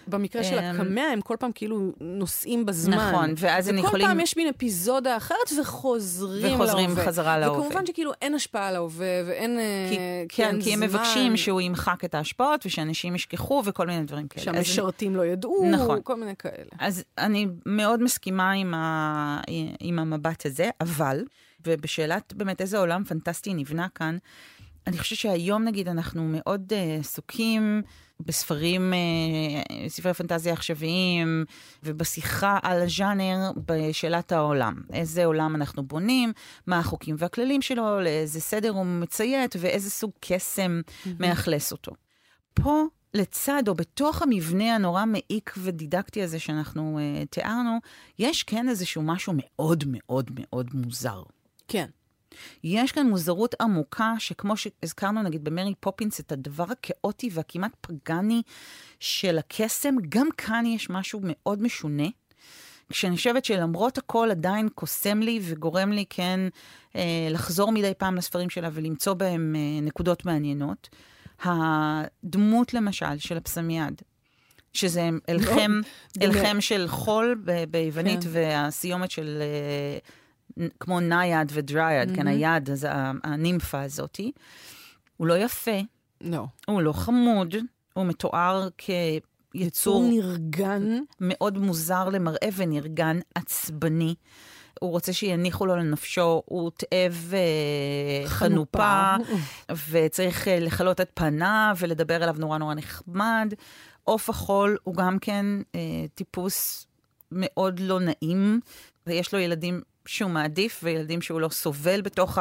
במקרה 0.08 0.44
של 0.44 0.58
אה, 0.60 0.72
הקמע, 0.72 1.02
הם 1.02 1.22
כל 1.22 1.36
פעם 1.40 1.52
כאילו 1.52 1.92
נוסעים 2.02 2.66
בזמן. 2.66 2.98
נכון, 2.98 3.34
ואז 3.38 3.68
הם 3.68 3.78
יכולים... 3.78 4.06
וכל 4.06 4.14
פעם 4.14 4.20
יש 4.20 4.38
מין 4.38 4.48
אפיזודה 4.48 5.18
אחרת. 5.18 5.38
אחרת 5.48 5.60
וחוזרים 5.60 6.42
להווה. 6.42 6.66
וחוזרים 6.66 6.96
בחזרה 6.96 7.38
להווה. 7.40 7.60
וכמובן 7.60 7.86
שכאילו 7.86 8.12
אין 8.22 8.36
השפעה 8.36 8.68
על 8.68 8.76
ההווה 8.76 9.22
ואין 9.26 9.60
כי, 9.90 9.98
אה, 9.98 10.24
כן, 10.30 10.62
כי 10.62 10.74
הם 10.74 10.80
מבקשים 10.80 11.38
שהוא 11.38 11.62
ימחק 11.62 12.06
את 12.06 12.16
ההשפעות 12.16 12.66
ושאנשים 12.66 13.16
ישכחו 13.16 13.64
וכל 13.66 13.88
מיני 13.88 14.04
דברים 14.04 14.28
כאלה. 14.28 14.44
שהמשרתים 14.44 15.16
לא 15.16 15.26
ידעו, 15.26 15.72
נכון. 15.72 16.00
כל 16.04 16.16
מיני 16.16 16.36
כאלה. 16.36 16.70
אז 16.80 17.04
אני 17.18 17.48
מאוד 17.66 18.04
מסכימה 18.04 18.52
עם, 18.52 18.74
ה, 18.74 19.42
עם 19.80 20.00
המבט 20.00 20.46
הזה, 20.46 20.70
אבל, 20.82 21.24
ובשאלת 21.68 22.34
באמת 22.34 22.62
איזה 22.62 22.78
עולם 22.78 23.04
פנטסטי 23.04 23.54
נבנה 23.54 23.88
כאן, 23.96 24.18
אני 24.88 24.98
חושבת 24.98 25.20
שהיום 25.20 25.64
נגיד 25.64 25.88
אנחנו 25.88 26.24
מאוד 26.32 26.74
uh, 26.74 27.00
עסוקים 27.00 27.82
בספרים, 28.20 28.94
uh, 28.94 29.90
ספרי 29.90 30.14
פנטזיה 30.14 30.54
עכשוויים, 30.54 31.46
ובשיחה 31.84 32.60
על 32.62 32.82
הז'אנר 32.82 33.52
בשאלת 33.66 34.32
העולם. 34.32 34.82
איזה 34.94 35.26
עולם 35.26 35.56
אנחנו 35.56 35.84
בונים, 35.84 36.34
מה 36.68 36.80
החוקים 36.80 37.16
והכללים 37.20 37.62
שלו, 37.62 38.00
לאיזה 38.00 38.42
סדר 38.42 38.70
הוא 38.70 38.86
מציית, 38.86 39.56
ואיזה 39.60 39.90
סוג 39.90 40.12
קסם 40.20 40.82
mm-hmm. 40.84 41.10
מאכלס 41.20 41.72
אותו. 41.72 41.92
פה 42.54 42.84
לצד 43.14 43.64
או 43.68 43.76
בתוך 43.76 44.22
המבנה 44.22 44.76
הנורא 44.76 45.06
מעיק 45.06 45.54
ודידקטי 45.58 46.24
הזה 46.24 46.40
שאנחנו 46.40 47.00
uh, 47.00 47.28
תיארנו, 47.30 47.78
יש 48.20 48.44
כן 48.44 48.70
איזשהו 48.70 49.02
משהו 49.02 49.34
מאוד 49.36 49.84
מאוד 49.88 50.32
מאוד 50.34 50.70
מוזר. 50.74 51.24
כן. 51.68 51.86
יש 52.64 52.92
כאן 52.92 53.08
מוזרות 53.08 53.56
עמוקה, 53.62 54.14
שכמו 54.20 54.58
שהזכרנו 54.58 55.24
נגיד 55.24 55.44
במרי 55.44 55.74
פופינס, 55.80 56.20
את 56.20 56.32
הדבר 56.32 56.66
הכאוטי 56.72 57.30
והכמעט 57.34 57.72
פגאני 57.82 58.42
של 59.00 59.38
הקסם, 59.38 59.96
גם 60.10 60.28
כאן 60.38 60.66
יש 60.66 60.90
משהו 60.90 61.20
מאוד 61.24 61.62
משונה. 61.62 62.08
כשאני 62.90 63.16
חושבת 63.16 63.46
שלמרות 63.46 63.98
הכל 63.98 64.28
עדיין 64.32 64.70
קוסם 64.76 65.20
לי 65.20 65.40
וגורם 65.44 65.92
לי 65.92 66.06
כן 66.10 66.40
אה, 66.96 67.28
לחזור 67.30 67.72
מדי 67.72 67.92
פעם 67.98 68.16
לספרים 68.16 68.50
שלה 68.50 68.70
ולמצוא 68.74 69.14
בהם 69.14 69.56
אה, 69.56 69.82
נקודות 69.82 70.26
מעניינות. 70.26 70.90
הדמות 71.44 72.74
למשל 72.74 73.18
של 73.18 73.38
הפסמיאד, 73.38 74.02
שזה 74.74 75.10
אלחם, 75.30 75.82
אלחם 76.22 76.62
של 76.62 76.88
חול 76.88 77.44
ביוונית 77.70 78.24
כן. 78.24 78.30
והסיומת 78.32 79.12
של 79.12 79.38
אה, 79.42 79.98
כמו 80.80 81.00
נייד 81.00 81.52
mm-hmm. 81.52 82.16
כן, 82.16 82.28
היד, 82.28 82.70
אז 82.70 82.88
הנימפה 83.24 83.82
הזאתי. 83.82 84.32
הוא 85.18 85.28
לא 85.28 85.38
יפה. 85.38 85.80
לא. 86.22 86.46
הוא 86.68 86.82
לא 86.82 86.94
חמוד, 86.94 87.56
הוא 87.94 88.06
מתואר 88.06 88.70
כ... 88.78 88.90
יצור 89.54 90.04
נרגן. 90.10 91.00
מאוד 91.20 91.58
מוזר 91.58 92.10
למראה 92.10 92.50
ונרגן, 92.56 93.20
עצבני. 93.36 94.16
הוא 94.80 94.92
רוצה 94.92 95.14
שיניחו 95.14 95.66
לו 95.66 95.76
לנפשו, 95.76 96.42
הוא 96.46 96.72
תאב 96.78 97.34
אה, 97.34 98.30
חנופה, 98.30 99.16
וצריך 99.90 100.48
אה, 100.48 100.60
לכלות 100.60 101.02
את 101.02 101.12
פניו 101.14 101.76
ולדבר 101.80 102.16
אליו 102.16 102.36
נורא 102.38 102.58
נורא 102.58 102.74
נחמד. 102.74 103.54
עוף 104.04 104.30
החול 104.30 104.78
הוא 104.84 104.96
גם 104.96 105.20
כן 105.20 105.46
אה, 105.76 105.80
טיפוס 106.16 106.86
מאוד 107.32 107.80
לא 107.80 108.00
נעים, 108.00 108.60
ויש 109.08 109.34
לו 109.34 109.40
ילדים 109.40 109.82
שהוא 110.10 110.32
מעדיף 110.32 110.80
וילדים 110.84 111.22
שהוא 111.22 111.42
לא 111.42 111.50
סובל 111.50 112.02
בתוך 112.02 112.38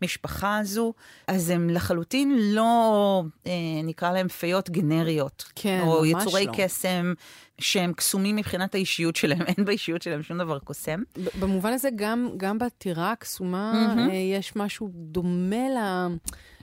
המשפחה 0.00 0.58
הזו, 0.58 0.94
אז 1.26 1.50
הם 1.50 1.70
לחלוטין 1.70 2.38
לא, 2.38 3.22
אה, 3.46 3.52
נקרא 3.84 4.12
להם 4.12 4.28
פיות 4.28 4.70
גנריות. 4.70 5.44
כן, 5.54 5.80
ממש 5.80 5.88
לא. 5.88 5.98
או 5.98 6.06
יצורי 6.06 6.46
קסם 6.56 7.12
שהם 7.58 7.92
קסומים 7.92 8.36
מבחינת 8.36 8.74
האישיות 8.74 9.16
שלהם, 9.16 9.42
אין 9.56 9.64
באישיות 9.64 10.02
שלהם 10.02 10.22
שום 10.22 10.38
דבר 10.38 10.58
קוסם. 10.58 11.02
במובן 11.40 11.72
הזה, 11.72 11.88
גם, 11.96 12.28
גם 12.36 12.58
בטירה 12.58 13.12
הקסומה 13.12 13.94
mm-hmm. 13.96 14.12
יש 14.12 14.56
משהו 14.56 14.90
דומה 14.94 15.68
לה, 15.74 16.08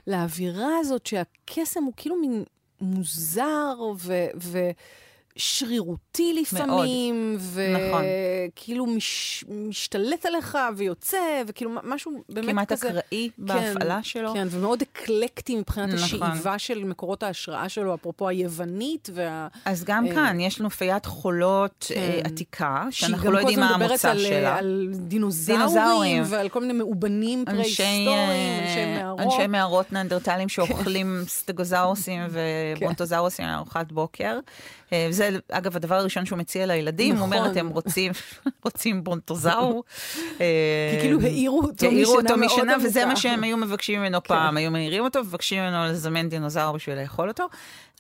לאווירה 0.08 0.78
הזאת, 0.80 1.06
שהקסם 1.06 1.84
הוא 1.84 1.94
כאילו 1.98 2.16
מין 2.16 2.44
מוזר 2.82 3.76
ו... 3.98 4.26
ו- 4.42 4.70
שרירותי 5.40 6.34
לפעמים, 6.42 7.38
וכאילו 7.40 8.84
נכון. 8.86 8.96
מש, 8.96 9.44
משתלט 9.50 10.26
עליך 10.26 10.58
ויוצא, 10.76 11.18
וכאילו 11.48 11.72
משהו 11.84 12.12
באמת 12.30 12.50
כמעט 12.50 12.72
כזה... 12.72 12.90
כמעט 12.90 13.04
אקראי 13.06 13.30
כן, 13.38 13.46
בהפעלה 13.46 14.00
שלו. 14.04 14.34
כן, 14.34 14.48
ומאוד 14.52 14.82
אקלקטי 14.82 15.56
מבחינת 15.56 15.90
נכון. 15.94 16.04
השאיבה 16.04 16.60
של 16.60 16.84
מקורות 16.84 17.24
ההשראה 17.24 17.70
שלו, 17.70 17.96
אפרופו 17.96 18.28
היוונית 18.28 19.10
וה... 19.14 19.48
אז 19.66 19.84
גם 19.84 20.08
אה, 20.08 20.14
כאן 20.14 20.40
יש 20.40 20.60
לנו 20.60 20.70
פיית 20.70 21.06
חולות 21.06 21.86
כן. 21.90 21.96
אה, 22.00 22.22
עתיקה, 22.24 22.88
שאנחנו 22.92 23.32
לא 23.32 23.40
יודעים 23.40 23.60
מה 23.60 23.70
המוצא 23.70 24.12
על, 24.12 24.20
שלה. 24.20 24.58
על 24.58 24.90
דינוזאורים, 24.94 25.62
דינוזאורים, 25.62 26.24
ועל 26.26 26.50
כל 26.50 26.62
מיני 26.62 26.74
מאובנים 26.74 27.46
פרה-היסטוריים, 27.46 28.62
אנשי 28.62 28.80
אה, 28.80 29.00
מערות. 29.00 29.20
אנשי 29.20 29.48
מערות 29.48 29.94
ננדרטלים 29.94 30.50
שאוכלים 30.50 31.22
סטגוזאורוסים 31.28 32.22
וברונטוזאורוסים 32.30 33.46
לארוחת 33.46 33.92
בוקר. 33.92 34.40
אה, 34.94 35.08
זה, 35.32 35.40
אגב, 35.52 35.76
הדבר 35.76 35.96
הראשון 35.96 36.26
שהוא 36.26 36.40
מציע 36.40 36.66
לילדים, 36.66 37.16
נכון. 37.16 37.20
הוא 37.20 37.26
אומר, 37.26 37.50
נכון. 37.50 37.52
אתם 37.52 37.68
רוצים, 37.68 38.12
רוצים 38.66 39.04
ברונטוזאור. 39.04 39.84
כי 40.38 40.44
כאילו 41.02 41.22
העירו 41.22 41.62
אותו 41.62 41.92
משנה 41.92 42.02
מאוד 42.02 42.32
עמוקה. 42.32 42.46
משנה, 42.46 42.76
וזה 42.84 43.06
מה 43.06 43.16
שהם 43.16 43.44
היו 43.44 43.58
מבקשים 43.58 44.00
ממנו 44.00 44.24
כן. 44.24 44.28
פעם, 44.28 44.58
היו 44.58 44.72
מעירים 44.72 45.04
אותו, 45.04 45.24
מבקשים 45.24 45.64
ממנו 45.64 45.86
לזמן 45.86 46.30
דינוזאור 46.30 46.76
בשביל 46.76 47.02
לאכול 47.02 47.30
אותו. 47.30 47.48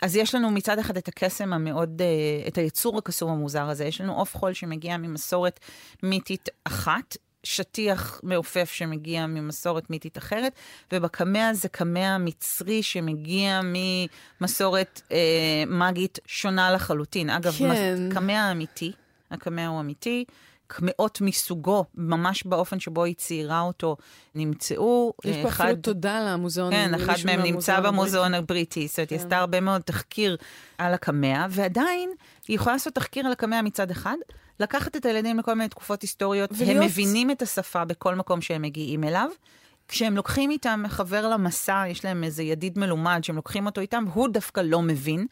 אז 0.01 0.15
יש 0.15 0.36
לנו 0.36 0.51
מצד 0.51 0.79
אחד 0.79 0.98
את 0.98 1.07
הקסם 1.07 1.53
המאוד, 1.53 2.01
אה, 2.01 2.48
את 2.48 2.57
היצור 2.57 2.98
הקסום 2.98 3.31
המוזר 3.31 3.69
הזה. 3.69 3.86
יש 3.86 4.01
לנו 4.01 4.15
עוף 4.15 4.38
חול 4.38 4.53
שמגיע 4.53 4.98
ממסורת 4.98 5.59
מיתית 6.03 6.50
אחת, 6.63 7.17
שטיח 7.43 8.22
מעופף 8.24 8.72
שמגיע 8.72 9.25
ממסורת 9.25 9.89
מיתית 9.89 10.17
אחרת, 10.17 10.53
ובקמע 10.91 11.53
זה 11.53 11.69
קמע 11.69 12.17
מצרי 12.17 12.84
שמגיע 12.84 13.62
ממסורת 14.41 15.01
אה, 15.12 15.63
מגית 15.67 16.19
שונה 16.25 16.72
לחלוטין. 16.72 17.29
אגב, 17.29 17.51
כן. 17.51 18.10
קמע 18.13 18.51
אמיתי, 18.51 18.91
הקמע 19.31 19.67
הוא 19.67 19.79
אמיתי. 19.79 20.25
קמעות 20.72 21.22
מסוגו, 21.22 21.86
ממש 21.96 22.43
באופן 22.43 22.79
שבו 22.79 23.03
היא 23.03 23.15
ציירה 23.15 23.62
אותו, 23.62 23.98
נמצאו. 24.36 25.13
יש 25.25 25.38
פה 25.41 25.48
אחד, 25.48 25.65
אפילו 25.65 25.81
תודה 25.81 26.19
למוזיאון. 26.34 26.72
כן, 26.72 26.93
אחד 26.93 27.15
מהם 27.25 27.41
נמצא 27.41 27.79
במוזיאון 27.79 28.34
הבריטי. 28.34 28.88
זאת 28.88 28.98
אומרת, 28.98 29.10
היא 29.10 29.19
כן. 29.19 29.25
עשתה 29.25 29.38
הרבה 29.38 29.60
מאוד 29.60 29.81
תחקיר 29.81 30.38
על 30.77 30.93
הקמע, 30.93 31.46
ועדיין 31.50 32.12
היא 32.48 32.55
יכולה 32.55 32.75
לעשות 32.75 32.93
תחקיר 32.93 33.25
על 33.25 33.31
הקמע 33.31 33.62
מצד 33.62 33.91
אחד, 33.91 34.15
לקחת 34.59 34.95
את 34.95 35.05
הילדים 35.05 35.39
לכל 35.39 35.53
מיני 35.53 35.69
תקופות 35.69 36.01
היסטוריות, 36.01 36.49
ולהיות... 36.57 36.77
הם 36.77 36.83
מבינים 36.83 37.31
את 37.31 37.41
השפה 37.41 37.85
בכל 37.85 38.15
מקום 38.15 38.41
שהם 38.41 38.61
מגיעים 38.61 39.03
אליו. 39.03 39.29
כשהם 39.87 40.15
לוקחים 40.15 40.51
איתם 40.51 40.83
חבר 40.87 41.27
למסע, 41.27 41.83
יש 41.87 42.05
להם 42.05 42.23
איזה 42.23 42.43
ידיד 42.43 42.79
מלומד 42.79 43.19
שהם 43.23 43.35
לוקחים 43.35 43.65
אותו 43.65 43.81
איתם, 43.81 44.05
הוא 44.13 44.29
דווקא 44.29 44.61
לא 44.61 44.81
מבין. 44.81 45.27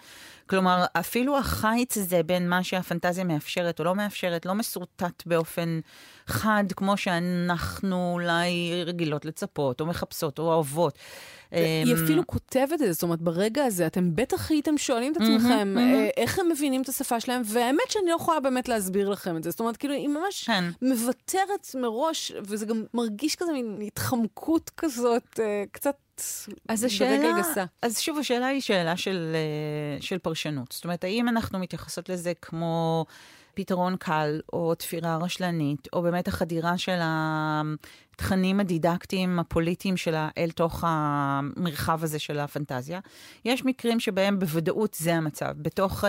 כלומר, 0.47 0.85
אפילו 0.93 1.37
החיץ 1.37 1.97
הזה 1.97 2.23
בין 2.23 2.49
מה 2.49 2.63
שהפנטזיה 2.63 3.23
מאפשרת 3.23 3.79
או 3.79 3.85
לא 3.85 3.95
מאפשרת, 3.95 4.45
לא 4.45 4.53
מסורטט 4.53 5.23
באופן 5.25 5.79
חד, 6.27 6.63
כמו 6.75 6.97
שאנחנו 6.97 8.11
אולי 8.13 8.83
רגילות 8.85 9.25
לצפות, 9.25 9.81
או 9.81 9.85
מחפשות, 9.85 10.39
או 10.39 10.53
אוהבות. 10.53 10.97
היא 11.51 11.95
אמ, 11.95 12.03
אפילו 12.03 12.27
כותבת 12.27 12.73
את 12.73 12.79
זה, 12.79 12.93
זאת 12.93 13.03
אומרת, 13.03 13.21
ברגע 13.21 13.65
הזה 13.65 13.87
אתם 13.87 14.15
בטח 14.15 14.49
הייתם 14.51 14.77
שואלים 14.77 15.11
את 15.11 15.17
עצמכם 15.17 15.75
אה, 15.77 16.09
איך 16.17 16.39
הם 16.39 16.49
מבינים 16.49 16.81
את 16.81 16.89
השפה 16.89 17.19
שלהם, 17.19 17.41
והאמת 17.45 17.89
שאני 17.89 18.09
לא 18.09 18.15
יכולה 18.15 18.39
באמת 18.39 18.67
להסביר 18.67 19.09
לכם 19.09 19.37
את 19.37 19.43
זה. 19.43 19.51
זאת 19.51 19.59
אומרת, 19.59 19.77
כאילו, 19.77 19.93
היא 19.93 20.07
ממש 20.07 20.43
כן. 20.43 20.63
מוותרת 20.81 21.75
מראש, 21.75 22.31
וזה 22.41 22.65
גם 22.65 22.83
מרגיש 22.93 23.35
כזה 23.35 23.51
מין 23.51 23.81
התחמקות 23.81 24.71
כזאת, 24.77 25.39
אה, 25.39 25.63
אז 26.67 26.83
השאלה, 26.83 27.39
גסה. 27.39 27.65
אז 27.81 27.99
שוב, 27.99 28.17
השאלה 28.17 28.47
היא 28.47 28.61
שאלה 28.61 28.97
של, 28.97 29.35
אה, 29.35 30.01
של 30.01 30.17
פרשנות. 30.17 30.71
זאת 30.71 30.83
אומרת, 30.83 31.03
האם 31.03 31.29
אנחנו 31.29 31.59
מתייחסות 31.59 32.09
לזה 32.09 32.33
כמו 32.41 33.05
פתרון 33.57 33.95
קל, 33.99 34.41
או 34.53 34.75
תפירה 34.75 35.17
רשלנית, 35.17 35.87
או 35.93 36.01
באמת 36.01 36.27
החדירה 36.27 36.77
של 36.77 36.99
התכנים 37.01 38.59
הדידקטיים 38.59 39.39
הפוליטיים 39.39 39.97
שלה 39.97 40.29
אל 40.37 40.49
תוך 40.51 40.83
המרחב 40.87 42.03
הזה 42.03 42.19
של 42.19 42.39
הפנטזיה. 42.39 42.99
יש 43.45 43.65
מקרים 43.65 43.99
שבהם 43.99 44.39
בוודאות 44.39 44.93
זה 44.93 45.15
המצב. 45.15 45.53
בתוך 45.57 46.03
uh, 46.03 46.07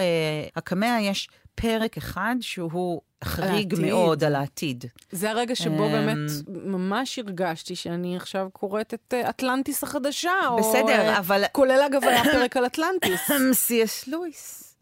הקמע 0.57 0.99
יש 1.01 1.29
פרק 1.61 1.97
אחד 1.97 2.37
שהוא 2.41 3.01
חריג 3.25 3.73
העתיד. 3.75 3.79
מאוד 3.81 4.25
על 4.25 4.35
העתיד. 4.35 4.85
זה 5.13 5.31
הרגע 5.31 5.55
שבו 5.55 5.87
um, 5.87 5.91
באמת 5.91 6.31
ממש 6.49 7.19
הרגשתי 7.19 7.77
שאני 7.77 8.17
עכשיו 8.17 8.49
קוראת 8.53 8.95
את 8.95 9.15
uh, 9.15 9.29
אטלנטיס 9.29 9.83
החדשה. 9.83 10.33
בסדר, 10.59 11.13
או, 11.13 11.19
אבל... 11.19 11.45
כולל 11.53 11.81
אגב 11.87 12.05
היה 12.05 12.25
פרק 12.25 12.57
על 12.57 12.67
אטלנטיס. 12.67 13.31
סי.אס 13.53 14.07
לואיס. 14.09 14.77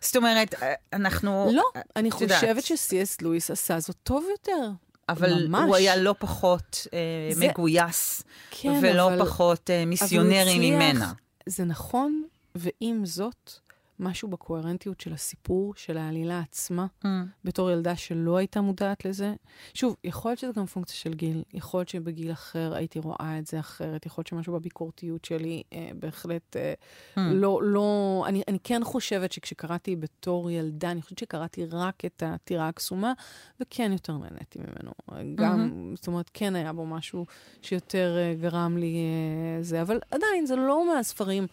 זאת 0.00 0.16
אומרת, 0.16 0.54
אנחנו... 0.92 1.50
לא, 1.52 1.62
אני 1.96 2.10
חושבת 2.10 2.64
שסי.אס 2.64 3.20
לואיס 3.22 3.50
עשה 3.50 3.80
זאת 3.80 3.96
טוב 4.02 4.24
יותר. 4.30 4.70
אבל 5.08 5.48
ממש. 5.48 5.66
הוא 5.66 5.76
היה 5.76 5.96
לא 5.96 6.14
פחות 6.18 6.86
אה, 6.92 7.34
זה... 7.34 7.48
מגויס, 7.48 8.22
כן, 8.50 8.78
ולא 8.82 9.06
אבל... 9.06 9.24
פחות 9.24 9.70
אה, 9.70 9.84
מיסיונרי 9.84 10.70
ממנה. 10.70 11.12
זה 11.46 11.64
נכון, 11.64 12.22
ועם 12.54 13.06
זאת, 13.06 13.52
משהו 14.00 14.28
בקוהרנטיות 14.28 15.00
של 15.00 15.12
הסיפור, 15.12 15.74
של 15.76 15.96
העלילה 15.96 16.40
עצמה, 16.40 16.86
mm. 17.04 17.08
בתור 17.44 17.70
ילדה 17.70 17.96
שלא 17.96 18.36
הייתה 18.36 18.60
מודעת 18.60 19.04
לזה. 19.04 19.34
שוב, 19.74 19.96
יכול 20.04 20.30
להיות 20.30 20.38
שזה 20.38 20.52
גם 20.56 20.66
פונקציה 20.66 20.96
של 20.96 21.14
גיל, 21.14 21.42
יכול 21.52 21.80
להיות 21.80 21.88
שבגיל 21.88 22.32
אחר 22.32 22.74
הייתי 22.74 22.98
רואה 22.98 23.38
את 23.38 23.46
זה 23.46 23.60
אחרת, 23.60 24.06
יכול 24.06 24.22
להיות 24.22 24.26
שמשהו 24.26 24.52
בביקורתיות 24.52 25.24
שלי 25.24 25.62
אה, 25.72 25.90
בהחלט 25.98 26.56
אה, 26.56 26.74
mm. 27.16 27.20
לא, 27.20 27.60
לא... 27.62 28.24
אני, 28.28 28.42
אני 28.48 28.58
כן 28.64 28.84
חושבת 28.84 29.32
שכשקראתי 29.32 29.96
בתור 29.96 30.50
ילדה, 30.50 30.90
אני 30.90 31.02
חושבת 31.02 31.18
שקראתי 31.18 31.66
רק 31.66 32.04
את 32.04 32.22
הטירה 32.26 32.68
הקסומה, 32.68 33.12
וכן 33.60 33.92
יותר 33.92 34.16
נהניתי 34.16 34.58
ממנו. 34.58 34.92
גם, 35.34 35.70
mm-hmm. 35.70 35.96
זאת 35.96 36.06
אומרת, 36.06 36.30
כן 36.34 36.56
היה 36.56 36.72
בו 36.72 36.86
משהו 36.86 37.26
שיותר 37.62 38.16
אה, 38.18 38.34
גרם 38.40 38.76
לי 38.78 38.96
אה, 38.96 39.62
זה, 39.62 39.82
אבל 39.82 40.00
עדיין, 40.10 40.46
זה 40.46 40.56
לא 40.56 40.94
מהספרים 40.94 41.46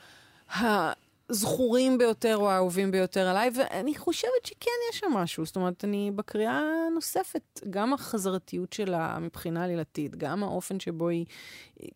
ה... 0.56 0.92
הזכורים 1.32 1.98
ביותר 1.98 2.38
או 2.38 2.52
האהובים 2.52 2.92
ביותר 2.92 3.28
עליי, 3.28 3.52
ואני 3.56 3.96
חושבת 3.96 4.46
שכן 4.46 4.72
יש 4.90 5.00
שם 5.00 5.12
משהו. 5.14 5.46
זאת 5.46 5.56
אומרת, 5.56 5.84
אני 5.84 6.12
בקריאה 6.16 6.62
הנוספת, 6.88 7.60
גם 7.70 7.94
החזרתיות 7.94 8.74
שלה 8.74 9.18
מבחינה 9.22 9.64
עלילתית, 9.64 10.16
גם 10.16 10.44
האופן 10.44 10.80
שבו 10.80 11.10
היא... 11.10 11.26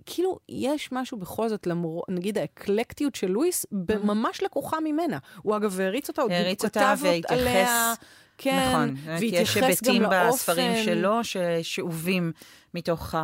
כאילו, 0.06 0.40
יש 0.50 0.92
משהו 0.92 1.18
בכל 1.18 1.50
זאת, 1.50 1.68
למור... 1.68 2.04
נגיד 2.10 2.38
האקלקטיות 2.38 3.16
של 3.16 3.28
לואיס, 3.28 3.66
ממש 4.04 4.44
לקוחה 4.44 4.80
ממנה. 4.80 5.18
הוא 5.42 5.56
אגב 5.56 5.80
הריץ 5.80 6.10
אותה, 6.10 6.22
הוא 6.22 6.32
כתב 6.60 6.98
עליה. 7.28 7.94
כן, 8.38 8.70
נכון, 8.70 8.96
והתייחס 9.06 9.58
גם 9.58 9.62
לאופן. 9.62 9.72
יש 9.72 9.84
היבטים 9.84 10.04
בספרים 10.10 10.84
שלו 10.86 11.24
ששאובים 11.24 12.32
מתוך 12.74 13.16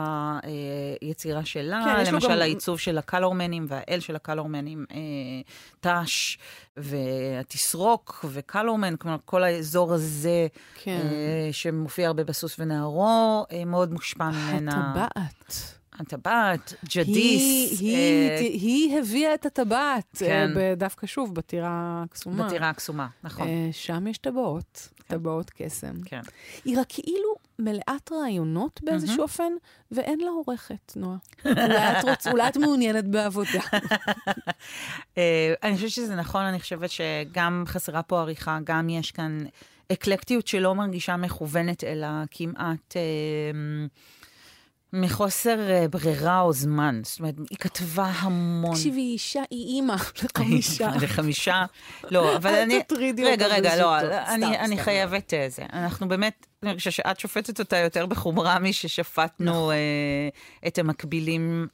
היצירה 1.02 1.46
שלה, 1.46 1.82
כן, 1.86 2.14
למשל 2.14 2.28
גם... 2.28 2.42
העיצוב 2.42 2.80
של 2.80 2.98
הקלורמנים 2.98 3.66
והאל 3.68 4.00
של 4.00 4.16
הקלורמנים, 4.16 4.86
אה, 4.92 5.02
תש 6.04 6.38
והתסרוק 6.78 8.26
וקלורמן, 8.30 8.96
כלומר 8.96 9.18
כל 9.26 9.44
האזור 9.44 9.94
הזה 9.94 10.48
כן. 10.84 11.00
אה, 11.12 11.50
שמופיע 11.52 12.08
הרבה 12.08 12.24
בסוס 12.24 12.60
ונערו, 12.60 13.46
אה, 13.52 13.66
מאוד 13.66 13.92
מושפע 13.92 14.30
ממנה. 14.30 14.92
הטבעת. 14.92 15.81
הטבעת, 16.02 16.74
ג'דיס. 16.86 17.12
היא, 17.12 17.78
היא, 17.80 18.30
אה, 18.30 18.40
היא 18.40 19.00
הביאה 19.00 19.34
את 19.34 19.46
הטבעת, 19.46 20.18
כן. 20.20 20.50
אה, 20.58 20.74
דווקא 20.78 21.08
שוב, 21.08 21.36
בטירה 21.36 22.04
הקסומה. 22.06 22.48
בטירה 22.48 22.70
הקסומה, 22.70 23.08
נכון. 23.24 23.48
אה, 23.48 23.70
שם 23.72 24.08
יש 24.08 24.18
טבעות, 24.18 24.90
כן. 24.96 25.18
טבעות 25.18 25.52
קסם. 25.56 26.02
כן. 26.06 26.22
היא 26.66 26.80
רק 26.80 26.86
כאילו 26.90 27.36
מלאת 27.60 28.12
רעיונות 28.12 28.80
באיזשהו 28.84 29.18
mm-hmm. 29.18 29.22
אופן, 29.22 29.52
ואין 29.92 30.20
לה 30.20 30.30
עורכת, 30.30 30.94
נועה. 30.96 31.18
אולי, 31.46 32.00
את 32.00 32.04
רוצ... 32.04 32.28
אולי 32.28 32.48
את 32.48 32.58
מעוניינת 32.58 33.08
בעבודה. 33.08 33.62
אני 35.64 35.76
חושבת 35.76 35.90
שזה 35.90 36.16
נכון, 36.16 36.44
אני 36.44 36.60
חושבת 36.60 36.90
שגם 36.90 37.64
חסרה 37.68 38.04
פה 38.04 38.22
עריכה, 38.22 38.60
גם 38.64 38.90
יש 38.90 39.12
כאן 39.12 39.46
אקלקטיות 39.92 40.48
שלא 40.48 40.76
מרגישה 40.76 41.18
מכוונת, 41.18 41.84
אלא 41.84 42.08
כמעט... 42.32 42.96
אה, 42.96 43.02
מחוסר 44.94 45.70
אה, 45.70 45.88
ברירה 45.88 46.42
או 46.42 46.54
זמן. 46.54 47.02
זאת 47.04 47.20
אומרת, 47.20 47.36
היא 47.50 47.58
כתבה 47.58 48.06
המון. 48.06 48.76
תקשיבי, 48.76 49.02
היא 49.02 49.14
אישה, 49.14 49.42
היא 49.50 49.68
אימא 49.68 49.96
לחמישה. 50.24 50.90
לחמישה. 51.02 51.66
לא, 52.12 52.36
אבל 52.36 52.56
אני... 52.56 52.76
אל 52.76 52.82
תטרידי 52.82 53.22
אותה. 53.22 53.34
רגע, 53.34 53.48
רגע, 53.48 53.76
לא, 53.76 53.98
אני 54.38 54.78
חייבת 54.78 55.34
אה, 55.34 55.50
זה. 55.50 55.64
אנחנו 55.74 56.08
באמת, 56.08 56.48
אני 56.64 56.76
חושבת 56.78 56.94
שאת 56.94 57.20
שופטת 57.20 57.60
אותה 57.60 57.78
יותר 57.78 58.06
בחומרה 58.06 58.60
מששפטנו 58.60 59.52
נכון. 59.52 59.74
אה, 59.74 60.68
את 60.68 60.78
המקבילים 60.78 61.68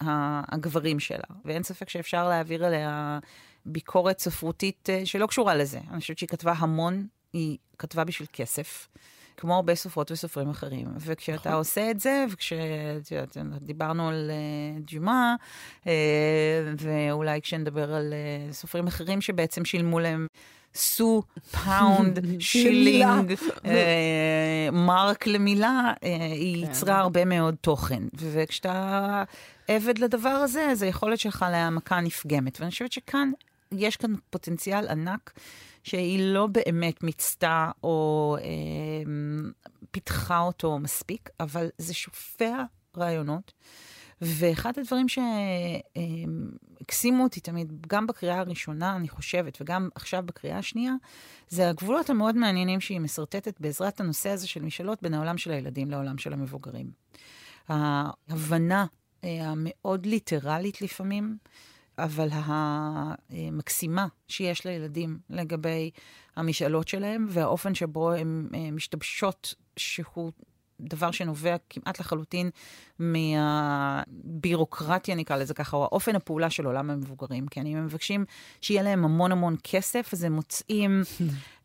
הגברים 0.52 1.00
שלה. 1.00 1.28
ואין 1.46 1.64
ספק 1.64 1.90
שאפשר 1.90 2.30
להעביר 2.30 2.66
עליה 2.66 3.20
ביקורת 3.66 4.20
ספרותית 4.20 4.90
שלא 5.06 5.28
קשורה 5.28 5.56
לזה. 5.56 5.80
אני 5.92 6.00
חושבת 6.00 6.18
שהיא 6.18 6.30
כתבה 6.30 6.54
המון, 6.58 7.08
היא 7.34 7.58
כתבה 7.78 8.04
בשביל 8.04 8.28
כסף. 8.34 8.88
כמו 9.38 9.56
הרבה 9.56 9.75
סופרות 9.75 10.12
וסופרים 10.12 10.50
אחרים. 10.50 10.88
וכשאתה 11.00 11.39
נכון. 11.39 11.51
עושה 11.51 11.91
את 11.91 12.00
זה, 12.00 12.25
וכשדיברנו 12.32 14.10
על 14.10 14.32
אה, 14.32 14.82
דיומא, 14.88 15.36
אה, 15.84 15.88
ואולי 16.77 17.41
כשנדבר 17.41 17.94
על 17.94 18.13
אה, 18.13 18.54
סופרים 18.53 18.88
אחרים 18.88 19.22
שבעצם 19.22 19.65
שילמו 19.65 20.00
להם 20.00 20.27
סו, 20.75 21.24
פאונד, 21.51 22.20
שילינג, 22.39 23.34
מרק 24.88 25.27
למילה, 25.27 25.94
היא 26.01 26.65
כן. 26.65 26.72
יצרה 26.72 27.00
הרבה 27.00 27.25
מאוד 27.25 27.56
תוכן. 27.62 28.03
וכשאתה 28.13 29.24
עבד 29.67 29.98
לדבר 29.98 30.29
הזה, 30.29 30.67
אז 30.72 30.82
היכולת 30.82 31.20
שלך 31.20 31.46
להעמקה 31.51 32.01
נפגמת. 32.01 32.60
ואני 32.60 32.72
חושבת 32.72 32.91
שכאן, 32.91 33.32
יש 33.72 33.98
כאן 33.98 34.13
פוטנציאל 34.29 34.88
ענק 34.88 35.34
שהיא 35.88 36.20
לא 36.34 36.48
באמת 36.48 37.03
מיצתה 37.03 37.72
או 37.84 38.38
אה, 38.41 39.12
פיתחה 39.91 40.39
אותו 40.39 40.79
מספיק, 40.79 41.29
אבל 41.39 41.70
זה 41.77 41.94
שופע 41.94 42.63
רעיונות. 42.98 43.53
ואחד 44.22 44.74
הדברים 44.79 45.06
שהקסימו 46.79 47.24
אותי 47.24 47.39
תמיד, 47.39 47.74
גם 47.88 48.08
בקריאה 48.08 48.39
הראשונה, 48.39 48.96
אני 48.96 49.08
חושבת, 49.08 49.58
וגם 49.62 49.89
עכשיו 49.96 50.24
בקריאה 50.25 50.58
השנייה, 50.58 50.94
זה 51.50 51.70
הגבולות 51.70 52.10
המאוד 52.10 52.36
מעניינים 52.36 52.82
שהיא 52.82 53.00
משרטטת 53.00 53.62
בעזרת 53.62 54.00
הנושא 54.00 54.29
הזה 54.29 54.48
של 54.48 54.62
משאלות 54.62 55.01
בין 55.01 55.13
העולם 55.13 55.38
של 55.38 55.51
הילדים 55.51 55.91
לעולם 55.91 56.17
של 56.17 56.34
המבוגרים. 56.34 56.91
ההבנה 57.67 58.86
אה, 59.24 59.50
המאוד 59.50 60.06
ליטרלית 60.06 60.82
לפעמים 60.82 61.38
אבל 61.98 62.27
המקסימה 62.32 64.08
שיש 64.27 64.66
לילדים 64.66 65.20
לגבי 65.29 65.92
המשאלות 66.36 66.88
שלהם 66.88 67.27
והאופן 67.29 67.75
שבו 67.75 68.12
הן 68.12 68.50
אה, 68.53 68.72
משתבשות, 68.72 69.53
שהוא 69.77 70.31
דבר 70.81 71.11
שנובע 71.11 71.55
כמעט 71.70 72.00
לחלוטין 72.00 72.50
מהבירוקרטיה, 73.00 75.16
נקרא 75.16 75.35
לזה 75.35 75.53
ככה, 75.53 75.77
או 75.77 75.83
האופן 75.83 76.16
הפעולה 76.16 76.50
של 76.50 76.66
עולם 76.66 76.90
המבוגרים. 76.90 77.48
כי 77.48 77.59
הם 77.59 77.85
מבקשים 77.85 78.25
שיהיה 78.61 78.83
להם 78.83 79.05
המון 79.05 79.31
המון 79.31 79.55
כסף, 79.63 80.09
אז 80.13 80.24
הם 80.24 80.33
מוצאים 80.33 81.01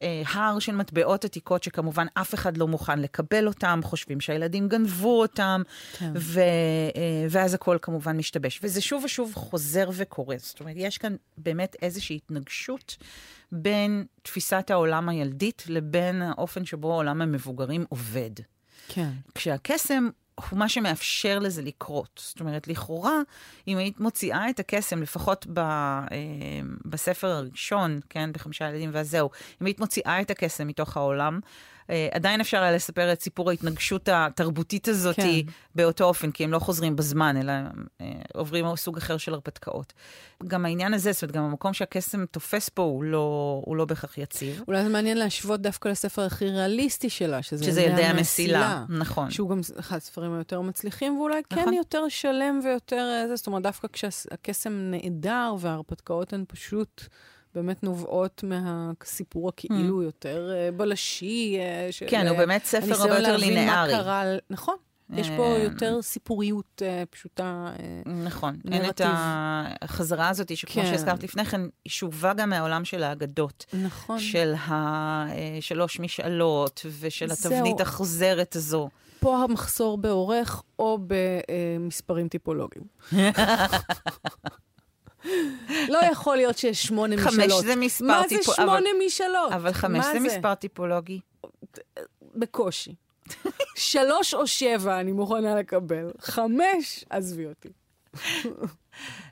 אה, 0.03 0.23
הר 0.27 0.59
של 0.59 0.77
מטבעות 0.77 1.25
עתיקות, 1.25 1.63
שכמובן 1.63 2.07
אף 2.15 2.35
אחד 2.35 2.57
לא 2.57 2.69
מוכן 2.69 2.99
לקבל 2.99 3.47
אותם, 3.47 3.81
חושבים 3.83 4.21
שהילדים 4.21 4.69
גנבו 4.69 5.21
אותם, 5.21 5.63
כן. 5.99 6.13
ו, 6.17 6.41
אה, 6.41 7.27
ואז 7.31 7.55
הכל 7.55 7.79
כמובן 7.83 8.17
משתבש. 8.17 8.61
וזה 8.63 8.81
שוב 8.81 9.05
ושוב 9.05 9.33
חוזר 9.35 9.91
וקורה. 9.93 10.37
זאת 10.39 10.61
אומרת, 10.61 10.75
יש 10.79 10.99
כאן 10.99 11.17
באמת 11.39 11.77
איזושהי 11.83 12.17
התנגשות. 12.17 12.97
בין 13.53 14.05
תפיסת 14.23 14.71
העולם 14.71 15.09
הילדית 15.09 15.65
לבין 15.69 16.23
האופן 16.23 16.65
שבו 16.65 16.93
העולם 16.93 17.23
המבוגרים 17.23 17.85
עובד. 17.89 18.31
כן. 18.89 19.11
כשהקסם 19.35 20.09
הוא 20.51 20.59
מה 20.59 20.69
שמאפשר 20.69 21.39
לזה 21.39 21.63
לקרות. 21.63 22.23
זאת 22.25 22.41
אומרת, 22.41 22.69
לכאורה, 22.69 23.19
אם 23.69 23.79
היית 23.79 24.01
מוציאה 24.01 24.51
את 24.51 24.61
הקסם, 24.61 25.03
לפחות 25.03 25.47
ב, 25.53 25.59
אה, 25.59 26.07
בספר 26.85 27.27
הראשון, 27.27 28.01
כן, 28.11 28.33
בחמישה 28.33 28.69
ילדים 28.69 28.91
וזהו, 28.93 29.31
אם 29.61 29.67
היית 29.67 29.81
מוציאה 29.81 30.21
את 30.21 30.31
הקסם 30.31 30.67
מתוך 30.67 30.97
העולם, 30.97 31.41
עדיין 32.13 32.41
אפשר 32.41 32.63
היה 32.63 32.73
לספר 32.73 33.13
את 33.13 33.23
סיפור 33.23 33.51
ההתנגשות 33.51 34.09
התרבותית 34.13 34.89
הזאת 34.89 35.17
כן. 35.17 35.41
באותו 35.75 36.05
אופן, 36.05 36.31
כי 36.31 36.45
הם 36.45 36.53
לא 36.53 36.59
חוזרים 36.59 36.97
בזמן, 36.97 37.37
אלא 37.37 37.53
אה, 38.01 38.13
עוברים 38.35 38.77
סוג 38.77 38.97
אחר 38.97 39.17
של 39.17 39.35
הרפתקאות. 39.35 39.93
גם 40.47 40.65
העניין 40.65 40.95
הזה, 40.95 41.13
זאת 41.13 41.23
אומרת, 41.23 41.37
גם 41.37 41.45
המקום 41.45 41.73
שהקסם 41.73 42.27
תופס 42.27 42.69
פה 42.69 42.83
הוא 42.83 43.05
לא, 43.05 43.63
הוא 43.65 43.77
לא 43.77 43.85
בהכרח 43.85 44.19
יציב. 44.19 44.63
אולי 44.69 44.83
זה 44.83 44.89
מעניין 44.89 45.19
להשוות 45.19 45.61
דווקא 45.61 45.89
לספר 45.89 46.23
הכי 46.23 46.45
ריאליסטי 46.45 47.11
שלה, 47.11 47.43
שזה, 47.43 47.65
שזה 47.65 47.83
ילדי 47.83 48.05
המסילה. 48.05 48.85
נכון. 48.89 49.31
שהוא 49.31 49.51
גם 49.51 49.61
אחד 49.81 49.97
הספרים 49.97 50.35
היותר 50.35 50.61
מצליחים, 50.61 51.19
ואולי 51.19 51.43
כן 51.51 51.57
נכון. 51.57 51.73
כן 51.73 51.77
יותר 51.77 52.09
שלם 52.09 52.61
ויותר... 52.65 53.25
אה, 53.31 53.37
זאת 53.37 53.47
אומרת, 53.47 53.63
דווקא 53.63 53.89
כשהקסם 53.93 54.73
נעדר 54.73 55.55
וההרפתקאות 55.59 56.33
הן 56.33 56.45
פשוט... 56.49 57.09
באמת 57.55 57.83
נובעות 57.83 58.45
מהסיפור 58.45 59.49
הכאילו 59.49 60.01
mm. 60.01 60.05
יותר 60.05 60.51
אה, 60.53 60.71
בלשי. 60.77 61.57
אה, 61.59 61.93
של, 61.93 62.07
כן, 62.09 62.27
הוא 62.27 62.37
באמת 62.37 62.65
ספר 62.65 62.95
הרבה 62.95 63.19
יותר 63.19 63.37
לינארי. 63.37 63.93
קרה, 63.93 64.25
נכון. 64.51 64.77
יש 65.11 65.31
פה 65.37 65.57
אה, 65.57 65.59
יותר 65.59 66.03
סיפוריות 66.03 66.83
פשוטה. 67.11 67.73
נכון. 68.25 68.59
נרטיב. 68.65 68.81
אין 68.81 68.91
את 68.91 69.01
החזרה 69.83 70.29
הזאת, 70.29 70.57
שכמו 70.57 70.83
כן. 70.83 70.91
שהזכרת 70.91 71.23
לפני 71.23 71.45
כן, 71.45 71.61
היא 71.61 71.91
שובה 71.91 72.35
גם 72.35 72.51
מהעולם 72.51 72.85
של 72.85 73.03
האגדות. 73.03 73.67
נכון. 73.83 74.19
של 74.19 74.55
השלוש 74.69 76.01
משאלות, 76.01 76.87
ושל 77.01 77.31
התבנית 77.31 77.81
החוזרת 77.81 78.57
הזו. 78.57 78.89
פה 79.21 79.43
המחסור 79.43 79.99
בעורך 79.99 80.63
או 80.79 80.99
במספרים 81.07 82.29
טיפולוגיים. 82.29 82.85
לא 85.89 85.99
יכול 86.13 86.37
להיות 86.37 86.59
שיש 86.59 86.83
שמונה 86.83 87.17
משאלות. 87.17 87.35
חמש 87.35 87.53
זה 87.65 87.77
מספר 87.77 88.23
טיפולוגי. 88.29 88.37
מה 88.37 88.45
זה 88.45 88.53
שמונה 88.57 88.89
משאלות? 89.07 89.53
אבל 89.53 89.73
חמש 89.73 90.07
זה 90.13 90.21
מספר 90.21 90.55
טיפולוגי. 90.55 91.21
בקושי. 92.35 92.95
שלוש 93.77 94.35
או 94.35 94.47
שבע 94.47 95.01
אני 95.01 95.13
מוכנה 95.13 95.55
לקבל. 95.55 96.11
חמש, 96.21 97.05
עזבי 97.11 97.47
אותי. 97.47 97.69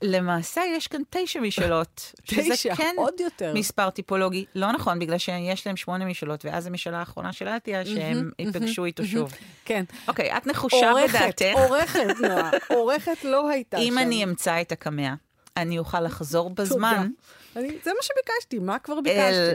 למעשה 0.03 0.63
יש 0.77 0.87
כאן 0.87 1.01
תשע 1.11 1.41
משאלות. 1.41 2.13
תשע, 2.27 2.75
כן 2.75 2.95
עוד 2.97 3.21
יותר. 3.21 3.53
מספר 3.55 3.91
טיפולוגי. 3.91 4.45
לא 4.55 4.73
נכון, 4.73 4.99
בגלל 4.99 5.19
שיש 5.19 5.67
להם 5.67 5.77
שמונה 5.77 6.05
משאלות, 6.05 6.45
ואז 6.45 6.67
המשאלה 6.67 6.99
האחרונה 6.99 7.33
של 7.33 7.49
אלתיה, 7.49 7.85
שהם 7.85 8.31
ייפגשו 8.39 8.85
איתו 8.85 9.07
שוב. 9.07 9.33
כן. 9.65 9.85
אוקיי, 10.09 10.37
את 10.37 10.47
נחושה 10.47 10.93
בדעתך. 11.09 11.45
עורכת, 11.55 12.07
נועה. 12.21 12.51
עורכת 12.69 13.25
לא 13.25 13.49
הייתה 13.49 13.77
שם. 13.77 13.83
אם 13.83 13.99
אני 13.99 14.25
אמצא 14.25 14.61
את 14.61 14.73
הקמע, 14.73 15.15
אני 15.57 15.79
אוכל 15.79 16.01
לחזור 16.01 16.51
בזמן. 16.51 17.09
תודה. 17.55 17.67
אני, 17.67 17.79
זה 17.85 17.91
מה 17.91 18.03
שביקשתי, 18.03 18.59
מה 18.59 18.79
כבר 18.79 19.01
ביקשתי? 19.01 19.21
אל 19.21 19.55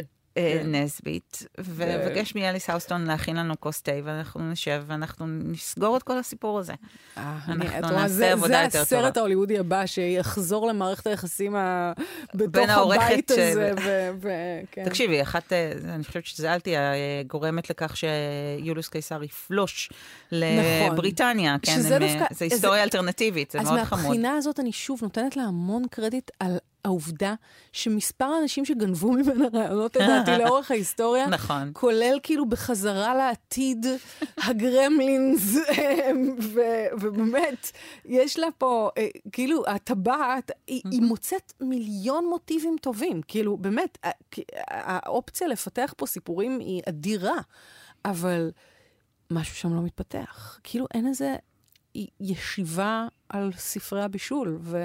נסבית, 0.66 1.44
ובקש 1.60 2.36
מאליס 2.36 2.70
האוסטון 2.70 3.06
להכין 3.06 3.36
לנו 3.36 3.54
כוס 3.60 3.82
תה, 3.82 3.92
ואנחנו 4.04 4.52
נשב 4.52 4.84
ואנחנו 4.88 5.26
נסגור 5.28 5.98
את 5.98 6.04
כל 6.04 6.18
הסיפור 6.18 6.60
הזה. 6.60 6.74
אה, 7.18 7.40
אנחנו 7.48 7.96
נעשה 7.96 8.32
עבודה 8.32 8.62
יותר 8.64 8.84
זה 8.84 8.90
טובה. 8.90 9.02
הסרט 9.02 9.18
ההוליוודי 9.18 9.60
הבא, 9.60 9.86
שיחזור 9.86 10.68
למערכת 10.68 11.08
היחסים 11.08 11.56
בתוך 12.36 12.70
הבית 12.70 13.32
הזה. 13.32 13.72
ו- 14.22 14.30
כן. 14.72 14.86
תקשיבי, 14.86 15.22
אחת, 15.22 15.54
אה, 15.54 15.72
אני 15.96 16.04
חושבת 16.04 16.26
שזה 16.26 16.54
אלטיה 16.54 16.94
אה, 16.94 17.22
גורמת 17.28 17.70
לכך 17.70 17.94
שיוליוס 17.98 18.88
קיסר 18.88 19.24
יפלוש 19.24 19.90
לבריטניה, 20.32 21.56
כן? 21.62 21.72
שזה 21.76 21.94
אה, 21.94 22.00
דווקא- 22.00 22.34
זה 22.34 22.46
היסטוריה 22.46 22.84
אלטרנטיבית, 22.84 23.52
זה 23.52 23.60
אז 23.60 23.72
מאוד 23.72 23.84
חמוד. 23.84 24.02
מהבחינה 24.04 24.36
הזאת 24.38 24.60
אני 24.60 24.72
שוב 24.72 25.00
נותנת 25.02 25.38
לה 25.38 25.44
המון 25.44 25.84
קרדיט 25.92 26.32
על 26.40 26.58
העובדה 26.86 27.34
שמספר 27.72 28.26
האנשים 28.26 28.66
שגנבו 28.66 29.12
ממנה 29.12 29.46
רעיונות, 29.54 29.96
לדעתי, 29.96 30.32
לאורך 30.44 30.72
ההיסטוריה, 30.72 31.28
נכון. 31.28 31.72
כולל 31.74 32.20
כאילו 32.24 32.50
בחזרה 32.50 33.16
לעתיד, 33.16 33.86
הגרמלינס, 34.38 35.56
ובאמת, 37.02 37.72
יש 38.06 38.40
לה 38.40 38.48
פה, 38.58 38.90
אה, 38.98 39.08
כאילו, 39.32 39.64
הטבעת, 39.68 40.52
היא, 40.68 40.82
היא 40.92 41.02
מוצאת 41.02 41.54
מיליון 41.62 42.26
מוטיבים 42.30 42.76
טובים. 42.82 43.22
כאילו, 43.28 43.58
באמת, 43.58 43.98
האופציה 44.70 45.48
לפתח 45.48 45.94
פה 45.98 46.06
סיפורים 46.06 46.60
היא 46.60 46.82
אדירה, 46.90 47.38
אבל 48.06 48.52
משהו 49.32 49.56
שם 49.56 49.76
לא 49.76 49.82
מתפתח. 49.82 50.60
כאילו, 50.64 50.86
אין 50.94 51.08
איזה 51.08 51.36
ישיבה 52.20 53.08
על 53.30 53.52
ספרי 53.58 54.04
הבישול. 54.04 54.58
ו... 54.62 54.78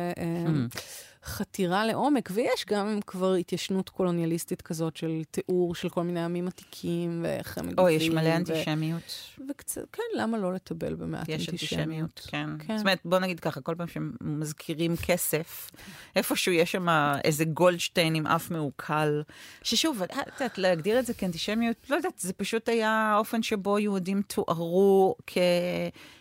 חתירה 1.25 1.87
לעומק, 1.87 2.29
ויש 2.33 2.65
גם 2.69 3.01
כבר 3.07 3.35
התיישנות 3.35 3.89
קולוניאליסטית 3.89 4.63
כזאת 4.63 4.97
של 4.97 5.23
תיאור 5.31 5.75
של 5.75 5.89
כל 5.89 6.03
מיני 6.03 6.25
עמים 6.25 6.49
עתיקים, 6.49 7.21
ואיך 7.25 7.59
הם 7.59 7.67
מגיבים. 7.67 7.85
או, 7.85 7.91
יש 7.91 8.09
מלא 8.09 8.29
ו- 8.29 8.37
אנטישמיות. 8.37 9.15
וקצת, 9.51 9.83
כן, 9.93 10.03
למה 10.17 10.39
לא 10.39 10.55
לטבל 10.55 10.95
במעט 10.95 11.29
יש 11.29 11.49
אנטישמיות? 11.49 11.89
אנטישמיות, 11.89 12.21
כן. 12.29 12.67
כן. 12.67 12.77
זאת 12.77 12.85
אומרת, 12.85 12.99
בוא 13.05 13.19
נגיד 13.19 13.41
ככה, 13.41 13.61
כל 13.61 13.75
פעם 13.75 13.87
שמזכירים 13.89 14.97
כסף, 14.97 15.71
איפשהו 16.17 16.53
יש 16.53 16.73
שם 16.73 16.87
איזה 17.25 17.45
גולדשטיין 17.45 18.15
עם 18.15 18.27
אף 18.27 18.51
מעוקל, 18.51 19.23
ששוב, 19.63 20.03
את 20.03 20.11
יודעת, 20.41 20.59
להגדיר 20.59 20.99
את 20.99 21.07
זה 21.07 21.15
כאנטישמיות, 21.15 21.77
לא 21.91 21.97
יודעת, 21.97 22.19
זה 22.19 22.33
פשוט 22.33 22.69
היה 22.69 22.91
האופן 22.91 23.43
שבו 23.43 23.79
יהודים 23.79 24.23
תוארו 24.23 25.17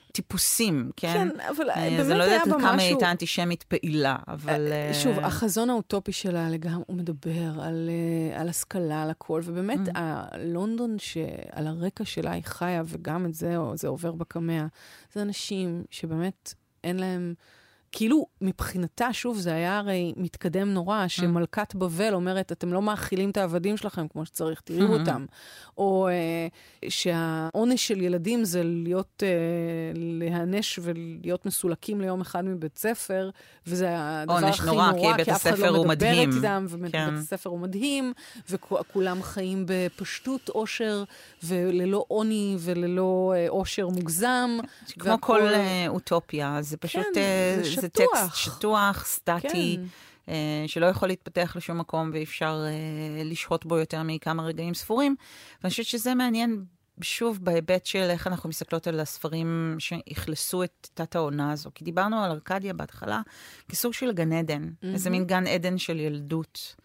כטיפוסים, 0.10 0.92
כן? 0.96 1.14
כן, 1.14 1.40
אבל 1.50 1.70
אה, 1.70 1.76
באמת 1.76 2.00
אז 2.00 2.10
אני 2.10 2.20
לא 2.20 2.24
היה 2.24 2.34
יודעת 2.34 2.48
בה 2.48 2.60
כמה 2.60 2.72
היא. 2.72 2.82
הייתה 2.82 3.12
אנטישמית 3.12 3.64
פעילה, 3.64 4.16
אבל... 4.28 4.68
אה, 4.72 4.94
שוב, 4.94 5.20
החזון 5.20 5.70
האוטופי 5.70 6.12
שלה 6.12 6.50
לגמרי, 6.50 6.84
הוא 6.88 6.98
מדבר 6.98 7.62
על, 7.62 7.90
אה, 7.90 8.42
על 8.42 8.50
השכלה, 8.50 9.04
על 9.04 9.10
הכל, 9.10 9.42
ובאמת, 9.44 9.80
Mm. 9.88 9.92
הלונדון 9.96 11.00
שעל 11.00 11.68
הרקע 11.68 12.06
שלה 12.06 12.32
היא 12.32 12.44
חיה, 12.46 12.84
וגם 12.86 13.26
את 13.26 13.34
זה, 13.34 13.56
זה 13.76 13.88
עובר 13.88 14.12
בקמע, 14.12 14.66
זה 15.14 15.22
אנשים 15.22 15.84
שבאמת 15.90 16.54
אין 16.84 16.98
להם... 17.00 17.34
כאילו, 17.92 18.26
מבחינתה, 18.42 19.14
שוב, 19.14 19.38
זה 19.38 19.54
היה 19.54 19.78
הרי 19.78 20.14
מתקדם 20.18 20.74
נורא, 20.74 21.08
שמלכת 21.08 21.76
בבל 21.76 22.14
אומרת, 22.14 22.52
אתם 22.52 22.74
לא 22.74 22.82
מאכילים 22.82 23.30
את 23.30 23.38
העבדים 23.38 23.78
שלכם 23.78 24.08
כמו 24.08 24.26
שצריך, 24.26 24.62
תראו. 24.62 24.94
אותם. 24.94 25.26
או 25.78 26.08
אה, 26.08 26.48
שהעונש 26.90 27.88
של 27.88 28.02
ילדים 28.02 28.44
זה 28.44 28.62
להיות, 28.64 29.24
אה, 29.26 29.30
להיענש 29.96 30.80
ולהיות 30.82 31.46
מסולקים 31.46 32.02
ליום 32.02 32.22
אחד 32.22 32.46
מבית 32.46 32.78
ספר, 32.78 33.30
וזה 33.68 33.88
הדבר 33.92 34.36
הכי 34.46 34.66
נורא, 34.66 34.92
נורא, 34.92 35.12
כי 35.12 35.18
בית 35.18 35.30
אף 35.30 35.48
אחד 35.48 35.60
לא 35.60 35.84
מדהים. 35.84 36.30
איתם, 36.32 36.66
ובית 36.70 36.92
כן. 36.92 37.14
הספר 37.14 37.50
הוא 37.50 37.60
מדהים, 37.60 38.14
וכולם 38.50 39.24
חיים 39.24 39.64
בפשטות 39.68 40.50
אושר, 40.50 41.04
וללא 41.44 42.06
עוני 42.08 42.56
וללא 42.60 43.34
אה, 43.36 43.46
עושר 43.50 43.88
מוגזם. 43.88 44.50
כמו 45.00 45.12
והכל- 45.12 45.18
כל 45.22 45.42
אה, 45.48 45.86
אוטופיה, 45.88 46.58
זה 46.62 46.78
פשוט, 46.78 47.06
כן, 47.14 47.20
אה, 47.20 47.64
זה 47.64 47.79
זה 47.82 47.88
שטוח. 47.88 48.06
טקסט 48.14 48.36
שטוח, 48.36 49.06
סטטי. 49.06 49.78
כן. 49.78 49.84
אה, 50.30 50.64
שלא 50.68 50.86
יכול 50.86 51.08
להתפתח 51.08 51.54
לשום 51.56 51.78
מקום 51.78 52.10
ואי 52.14 52.24
אפשר 52.24 52.66
אה, 52.66 53.24
לשהות 53.24 53.66
בו 53.66 53.78
יותר 53.78 54.04
מכמה 54.04 54.44
רגעים 54.44 54.74
ספורים. 54.74 55.16
ואני 55.64 55.70
חושבת 55.70 55.86
שזה 55.86 56.16
מעניין, 56.16 56.64
שוב, 57.02 57.40
בהיבט 57.42 57.86
של 57.86 58.08
איך 58.10 58.28
אנחנו 58.28 58.50
מסתכלות 58.50 58.88
על 58.88 59.00
הספרים 59.00 59.76
שאכלסו 59.80 60.64
את 60.64 60.88
תת 60.94 61.16
העונה 61.16 61.52
הזו. 61.52 61.70
כי 61.76 61.84
דיברנו 61.84 62.24
על 62.24 62.32
ארקדיה 62.32 62.74
בהתחלה 62.74 63.22
כסוג 63.70 63.94
של 63.94 64.12
גן 64.12 64.34
עדן, 64.34 64.70
איזה 64.84 65.10
מין 65.10 65.26
גן 65.26 65.48
עדן 65.48 65.78
של 65.78 66.00
ילדות. 66.00 66.76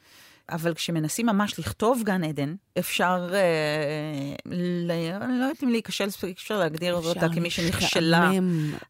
אבל 0.50 0.74
כשמנסים 0.74 1.26
ממש 1.26 1.58
לכתוב 1.58 2.02
גן 2.04 2.24
עדן, 2.24 2.54
אפשר, 2.78 3.30
אה, 3.32 4.34
ל... 4.46 4.90
אני 5.20 5.38
לא 5.38 5.44
יודעת 5.44 5.64
אם 5.64 5.68
להיכשל, 5.68 6.08
אפשר 6.32 6.58
להגדיר 6.58 6.94
אותה 6.94 7.26
כמי 7.34 7.50
שנכשלה. 7.50 8.30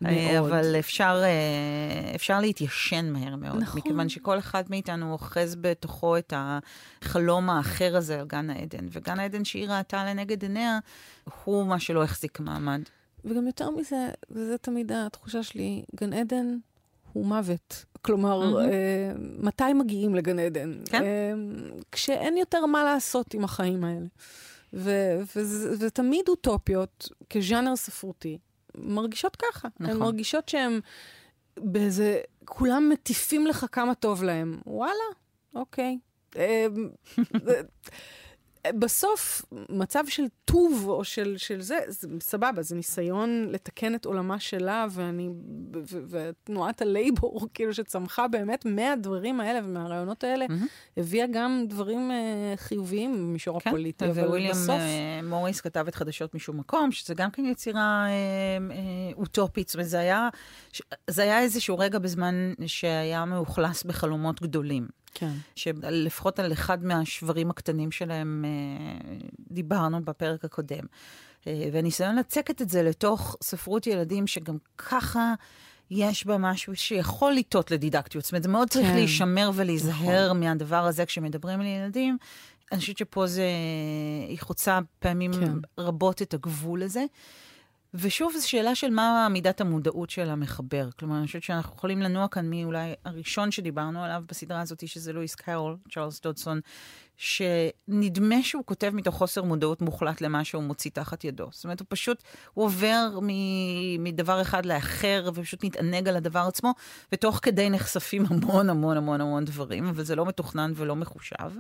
אה. 0.07 0.39
אבל 0.39 0.77
אפשר, 0.79 1.23
אה, 1.25 2.15
אפשר 2.15 2.41
להתיישן 2.41 3.13
מהר 3.13 3.37
מאוד. 3.37 3.63
נכון. 3.63 3.81
מכיוון 3.81 4.09
שכל 4.09 4.39
אחד 4.39 4.65
מאיתנו 4.71 5.13
אוחז 5.13 5.57
בתוכו 5.61 6.19
את 6.19 6.33
החלום 6.37 7.51
האחר 7.51 7.97
הזה 7.97 8.21
על 8.21 8.27
גן 8.27 8.51
העדן. 8.51 8.87
וגן 8.91 9.19
העדן 9.19 9.45
שהיא 9.45 9.69
ראתה 9.69 10.05
לנגד 10.05 10.43
עיניה, 10.43 10.79
הוא 11.45 11.67
מה 11.67 11.81
שלא 11.81 12.03
החזיק 12.03 12.41
מעמד. 12.41 12.81
וגם 13.25 13.47
יותר 13.47 13.71
מזה, 13.71 14.09
וזה 14.31 14.59
תמיד 14.59 14.93
התחושה 14.93 15.43
שלי, 15.43 15.83
גן 15.95 16.13
עדן 16.13 16.57
הוא 17.15 17.27
מוות. 17.27 17.85
כלומר, 18.03 18.39
מהמם. 18.41 18.57
אה, 18.57 19.13
מתי 19.39 19.73
מגיעים 19.73 20.15
לגן 20.15 20.39
עדן? 20.39 20.73
כן. 20.91 21.03
אה, 21.03 21.33
כשאין 21.93 22.37
יותר 22.37 22.67
מה 22.67 22.85
לעשות 22.85 23.35
עם 23.35 23.45
החיים 23.45 23.85
האלה. 23.85 24.07
ו- 24.73 25.21
וזה- 25.37 25.87
ותמיד 25.87 26.29
אוטופיות, 26.29 27.09
כז'אנר 27.31 27.77
ספרותי, 27.77 28.39
מרגישות 28.77 29.37
ככה. 29.37 29.69
נכון. 29.81 29.91
הן 29.95 30.01
מרגישות 30.01 30.49
שהן 30.49 30.81
באיזה... 31.59 32.21
כולם 32.45 32.89
מטיפים 32.89 33.47
לך 33.47 33.67
כמה 33.73 33.95
טוב 33.95 34.23
להם. 34.25 34.61
וואלה, 34.67 35.05
אוקיי. 35.55 35.99
אה, 36.37 36.67
בסוף, 38.79 39.45
מצב 39.69 40.05
של 40.09 40.23
טוב 40.45 40.85
או 40.89 41.05
של, 41.05 41.35
של 41.37 41.61
זה, 41.61 41.79
זה 41.89 42.09
סבבה, 42.21 42.63
זה 42.63 42.77
ניסיון 42.77 43.49
לתקן 43.51 43.95
את 43.95 44.05
עולמה 44.05 44.41
שלה, 44.41 44.87
ואני, 44.91 45.29
ותנועת 46.09 46.83
הלייבור, 46.83 47.47
כאילו, 47.55 47.75
שצמחה 47.75 48.29
באמת 48.29 48.65
מהדברים 48.65 49.41
האלה 49.41 49.61
ומהרעיונות 49.65 50.25
האלה, 50.25 50.47
מהמם. 50.49 50.67
הביאה 50.97 51.27
גם 51.31 51.65
דברים 51.69 52.11
אה, 52.11 52.55
חיוביים 52.57 53.13
במישור 53.13 53.57
הפוליטי, 53.57 54.11
אבל 54.11 54.29
וויליאם 54.29 54.51
בסוף... 54.51 54.71
אה, 54.71 55.21
מוריס 55.23 55.61
כתב 55.61 55.85
את 55.89 55.95
חדשות 55.95 56.35
משום 56.35 56.59
מקום, 56.59 56.93
שזה 56.93 57.15
גם 57.15 57.31
כן 57.31 57.45
יצירה 57.45 58.07
אה, 58.07 58.11
אה, 58.71 59.13
אוטופית. 59.17 59.69
זאת 59.69 59.75
אומרת, 59.75 59.89
זה 59.89 59.99
היה, 59.99 60.29
זה 61.11 61.23
היה 61.23 61.41
איזשהו 61.41 61.79
רגע 61.79 61.99
בזמן 61.99 62.53
שהיה 62.67 63.25
מאוכלס 63.25 63.83
בחלומות 63.83 64.43
גדולים. 64.43 65.04
כן. 65.15 65.33
שלפחות 65.55 66.39
על 66.39 66.53
אחד 66.53 66.85
מהשברים 66.85 67.51
הקטנים 67.51 67.91
שלהם 67.91 68.45
אה, 68.45 69.17
דיברנו 69.51 70.05
בפרק 70.05 70.45
הקודם. 70.45 70.85
אה, 71.47 71.69
והניסיון 71.73 72.17
לצקת 72.17 72.63
את 72.63 72.69
זה 72.69 72.83
לתוך 72.83 73.37
ספרות 73.43 73.87
ילדים, 73.87 74.27
שגם 74.27 74.57
ככה 74.79 75.35
יש 75.91 76.27
בה 76.27 76.39
משהו 76.39 76.77
שיכול 76.77 77.33
לטעות 77.33 77.71
לדידקטיות. 77.71 78.25
זאת 78.25 78.33
אומרת, 78.33 78.43
זה 78.43 78.49
מאוד 78.49 78.71
צריך 78.71 78.87
כן. 78.87 78.95
להישמר 78.95 79.51
ולהיזהר 79.55 80.33
מהדבר 80.33 80.85
הזה 80.85 81.07
כשמדברים 81.07 81.61
על 81.61 81.67
ילדים. 81.67 82.19
אני 82.73 82.81
חושבת 82.81 82.99
שפה 82.99 83.27
זה, 83.27 83.47
היא 84.29 84.39
חוצה 84.41 84.79
פעמים 84.99 85.33
כן. 85.33 85.53
רבות 85.79 86.23
את 86.23 86.35
הגבול 86.35 86.83
הזה. 86.83 87.05
ושוב, 87.95 88.33
זו 88.37 88.49
שאלה 88.49 88.75
של 88.75 88.91
מה 88.91 89.29
מידת 89.31 89.61
המודעות 89.61 90.11
של 90.11 90.31
המחבר. 90.31 90.89
כלומר, 90.99 91.19
אני 91.19 91.27
חושבת 91.27 91.43
שאנחנו 91.43 91.77
יכולים 91.77 92.03
לנוע 92.03 92.29
כאן 92.29 92.51
מאולי 92.51 92.95
הראשון 93.05 93.51
שדיברנו 93.51 94.05
עליו 94.05 94.23
בסדרה 94.29 94.61
הזאת, 94.61 94.89
שזה 94.89 95.13
לואיס 95.13 95.35
קארול, 95.35 95.77
צ'ארלס 95.91 96.21
דודסון, 96.21 96.61
שנדמה 97.17 98.43
שהוא 98.43 98.63
כותב 98.67 98.91
מתוך 98.95 99.15
חוסר 99.15 99.43
מודעות 99.43 99.83
מוחלט 99.83 100.21
למה 100.21 100.45
שהוא 100.45 100.63
מוציא 100.63 100.91
תחת 100.91 101.25
ידו. 101.25 101.49
זאת 101.51 101.65
אומרת, 101.65 101.81
הוא 101.81 101.87
פשוט, 101.89 102.23
הוא 102.55 102.65
עובר 102.65 103.19
מ- 103.23 104.05
מדבר 104.05 104.43
אחד 104.43 104.67
לאחר, 104.67 105.31
ופשוט 105.35 105.65
מתענג 105.65 106.09
על 106.09 106.17
הדבר 106.17 106.45
עצמו, 106.49 106.75
ותוך 107.13 107.39
כדי 107.43 107.71
נחשפים 107.71 108.25
המון 108.29 108.71
המון 108.71 108.97
המון 108.97 109.21
המון 109.21 109.45
דברים, 109.45 109.87
אבל 109.87 110.03
זה 110.05 110.17
לא 110.17 110.27
מתוכנן 110.27 110.73
ולא 110.77 110.97
מחושב. 110.97 111.51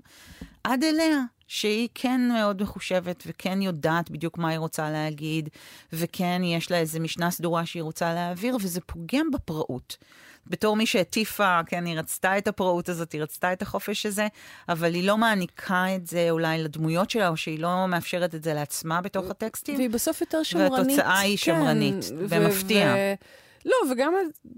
עד 0.65 0.85
אליה, 0.85 1.21
שהיא 1.47 1.89
כן 1.95 2.29
מאוד 2.33 2.63
מחושבת, 2.63 3.25
וכן 3.27 3.63
יודעת 3.63 4.11
בדיוק 4.11 4.39
מה 4.39 4.49
היא 4.49 4.59
רוצה 4.59 4.91
להגיד, 4.91 5.49
וכן 5.93 6.43
יש 6.45 6.71
לה 6.71 6.77
איזו 6.77 7.01
משנה 7.01 7.31
סדורה 7.31 7.67
שהיא 7.67 7.83
רוצה 7.83 8.15
להעביר, 8.15 8.57
וזה 8.61 8.81
פוגם 8.81 9.31
בפראות. 9.31 9.97
בתור 10.47 10.77
מי 10.77 10.87
שהטיפה, 10.87 11.61
כן, 11.67 11.85
היא 11.85 11.99
רצתה 11.99 12.39
את 12.39 12.49
הפראות 12.49 12.89
הזאת, 12.89 13.13
היא 13.13 13.23
רצתה 13.23 13.53
את 13.53 13.63
החופש 13.63 14.07
הזה, 14.07 14.29
אבל 14.69 14.95
היא 14.95 15.07
לא 15.07 15.19
מעניקה 15.19 15.97
את 15.97 16.07
זה 16.07 16.27
אולי 16.31 16.63
לדמויות 16.63 17.11
שלה, 17.11 17.29
או 17.29 17.37
שהיא 17.37 17.59
לא 17.59 17.89
מאפשרת 17.89 18.35
את 18.35 18.45
זה 18.45 18.55
לעצמה 18.55 19.01
בתוך 19.01 19.31
הטקסטים. 19.31 19.77
והיא 19.77 19.91
בסוף 19.91 20.21
יותר 20.21 20.43
שמרנית. 20.43 20.73
והתוצאה 20.73 21.19
היא 21.19 21.37
שמרנית, 21.37 22.05
כן, 22.09 22.27
במפתיע. 22.27 22.95
ו- 22.97 23.45
לא, 23.65 23.93
וגם 23.93 24.15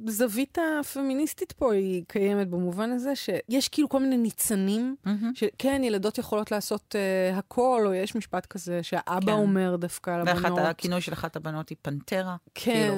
הזווית 0.06 0.58
הפמיניסטית 0.80 1.52
פה 1.52 1.72
היא 1.72 2.02
קיימת 2.08 2.48
במובן 2.48 2.90
הזה 2.90 3.16
שיש 3.16 3.68
כאילו 3.68 3.88
כל 3.88 4.00
מיני 4.00 4.16
ניצנים, 4.16 4.96
mm-hmm. 5.06 5.10
שכן, 5.34 5.84
ילדות 5.84 6.18
יכולות 6.18 6.50
לעשות 6.50 6.94
uh, 6.94 7.38
הכל, 7.38 7.82
או 7.86 7.94
יש 7.94 8.14
משפט 8.14 8.46
כזה 8.46 8.82
שהאבא 8.82 9.26
כן. 9.26 9.32
אומר 9.32 9.76
דווקא 9.76 10.10
על 10.10 10.20
הבנות. 10.20 10.58
ואחת, 10.58 10.58
הכינוי 10.58 11.00
של 11.00 11.12
אחת 11.12 11.36
הבנות 11.36 11.68
היא 11.68 11.76
פנטרה. 11.82 12.36
כן, 12.54 12.72
כאילו. 12.72 12.96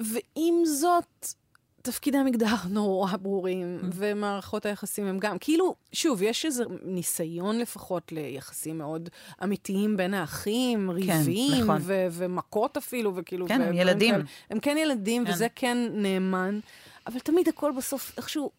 ועם 0.00 0.64
זאת... 0.64 1.26
תפקידי 1.82 2.18
המגדר 2.18 2.54
נורא 2.68 3.16
ברורים, 3.16 3.78
mm. 3.82 3.84
ומערכות 3.94 4.66
היחסים 4.66 5.06
הם 5.06 5.18
גם, 5.18 5.38
כאילו, 5.38 5.74
שוב, 5.92 6.22
יש 6.22 6.44
איזה 6.44 6.64
ניסיון 6.82 7.58
לפחות 7.58 8.12
ליחסים 8.12 8.78
מאוד 8.78 9.08
אמיתיים 9.44 9.96
בין 9.96 10.14
האחים, 10.14 10.88
כן, 10.88 10.94
ריבים, 10.94 11.50
כן, 11.52 11.62
נכון. 11.62 11.76
ו- 11.80 12.06
ומכות 12.12 12.76
אפילו, 12.76 13.16
וכאילו... 13.16 13.48
כן, 13.48 13.60
הם 13.60 13.74
ילדים. 13.74 14.14
כאלה. 14.14 14.24
הם 14.50 14.60
כן 14.60 14.76
ילדים, 14.78 15.24
כן. 15.24 15.32
וזה 15.32 15.46
כן 15.54 15.78
נאמן, 15.92 16.60
אבל 17.06 17.18
תמיד 17.18 17.48
הכל 17.48 17.72
בסוף 17.76 18.12
איכשהו... 18.16 18.50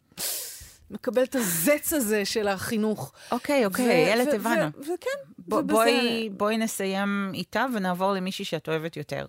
מקבל 0.92 1.24
את 1.24 1.36
הזץ 1.36 1.94
הזה 1.94 2.26
של 2.26 2.48
החינוך. 2.48 3.14
אוקיי, 3.32 3.66
אוקיי, 3.66 4.06
איילת, 4.06 4.34
הבנו. 4.34 4.66
וכן, 4.80 5.32
ובזה... 5.48 5.74
בואי, 5.74 6.30
בואי 6.30 6.58
נסיים 6.58 7.32
איתה 7.34 7.66
ונעבור 7.74 8.14
למישהי 8.14 8.46
שאת 8.46 8.70
אוהבת 8.70 8.98
יותר. 8.98 9.26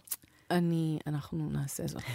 אני, 0.53 0.99
אנחנו 1.07 1.49
נעשה 1.51 1.87
זאת. 1.87 2.03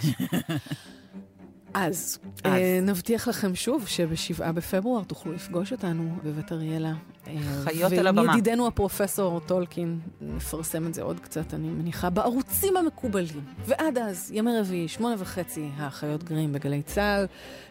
אז, 1.74 2.18
אז. 2.44 2.52
אה, 2.52 2.80
נבטיח 2.82 3.28
לכם 3.28 3.54
שוב 3.54 3.86
שבשבעה 3.86 4.52
בפברואר 4.52 5.04
תוכלו 5.04 5.32
לפגוש 5.32 5.72
אותנו 5.72 6.16
בבית 6.24 6.52
אריאלה. 6.52 6.92
אה, 7.26 7.34
חיות 7.64 7.92
על 7.92 8.06
הבמה. 8.06 8.22
וידידנו 8.22 8.66
הפרופסור 8.66 9.40
טולקין, 9.40 10.00
נפרסם 10.20 10.86
את 10.86 10.94
זה 10.94 11.02
עוד 11.02 11.20
קצת, 11.20 11.54
אני 11.54 11.68
מניחה, 11.68 12.10
בערוצים 12.10 12.76
המקובלים. 12.76 13.44
ועד 13.66 13.98
אז, 13.98 14.30
ימי 14.34 14.50
רביעי, 14.60 14.88
שמונה 14.88 15.14
וחצי, 15.18 15.68
האחיות 15.76 16.24
גרים 16.24 16.52
בגלי 16.52 16.82
צה"ל. 16.82 17.26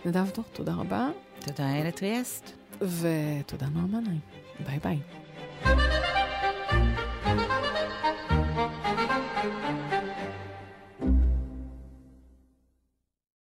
נדב 0.05 0.25
דור, 0.35 0.45
תודה 0.53 0.73
רבה. 0.73 1.09
תודה, 1.39 1.69
איילת 1.69 2.01
טריאסט. 2.01 2.51
ותודה 2.81 3.65
נועם 3.67 3.91
מנהיים. 3.91 4.19
ביי 4.65 4.79
ביי. 4.79 6.16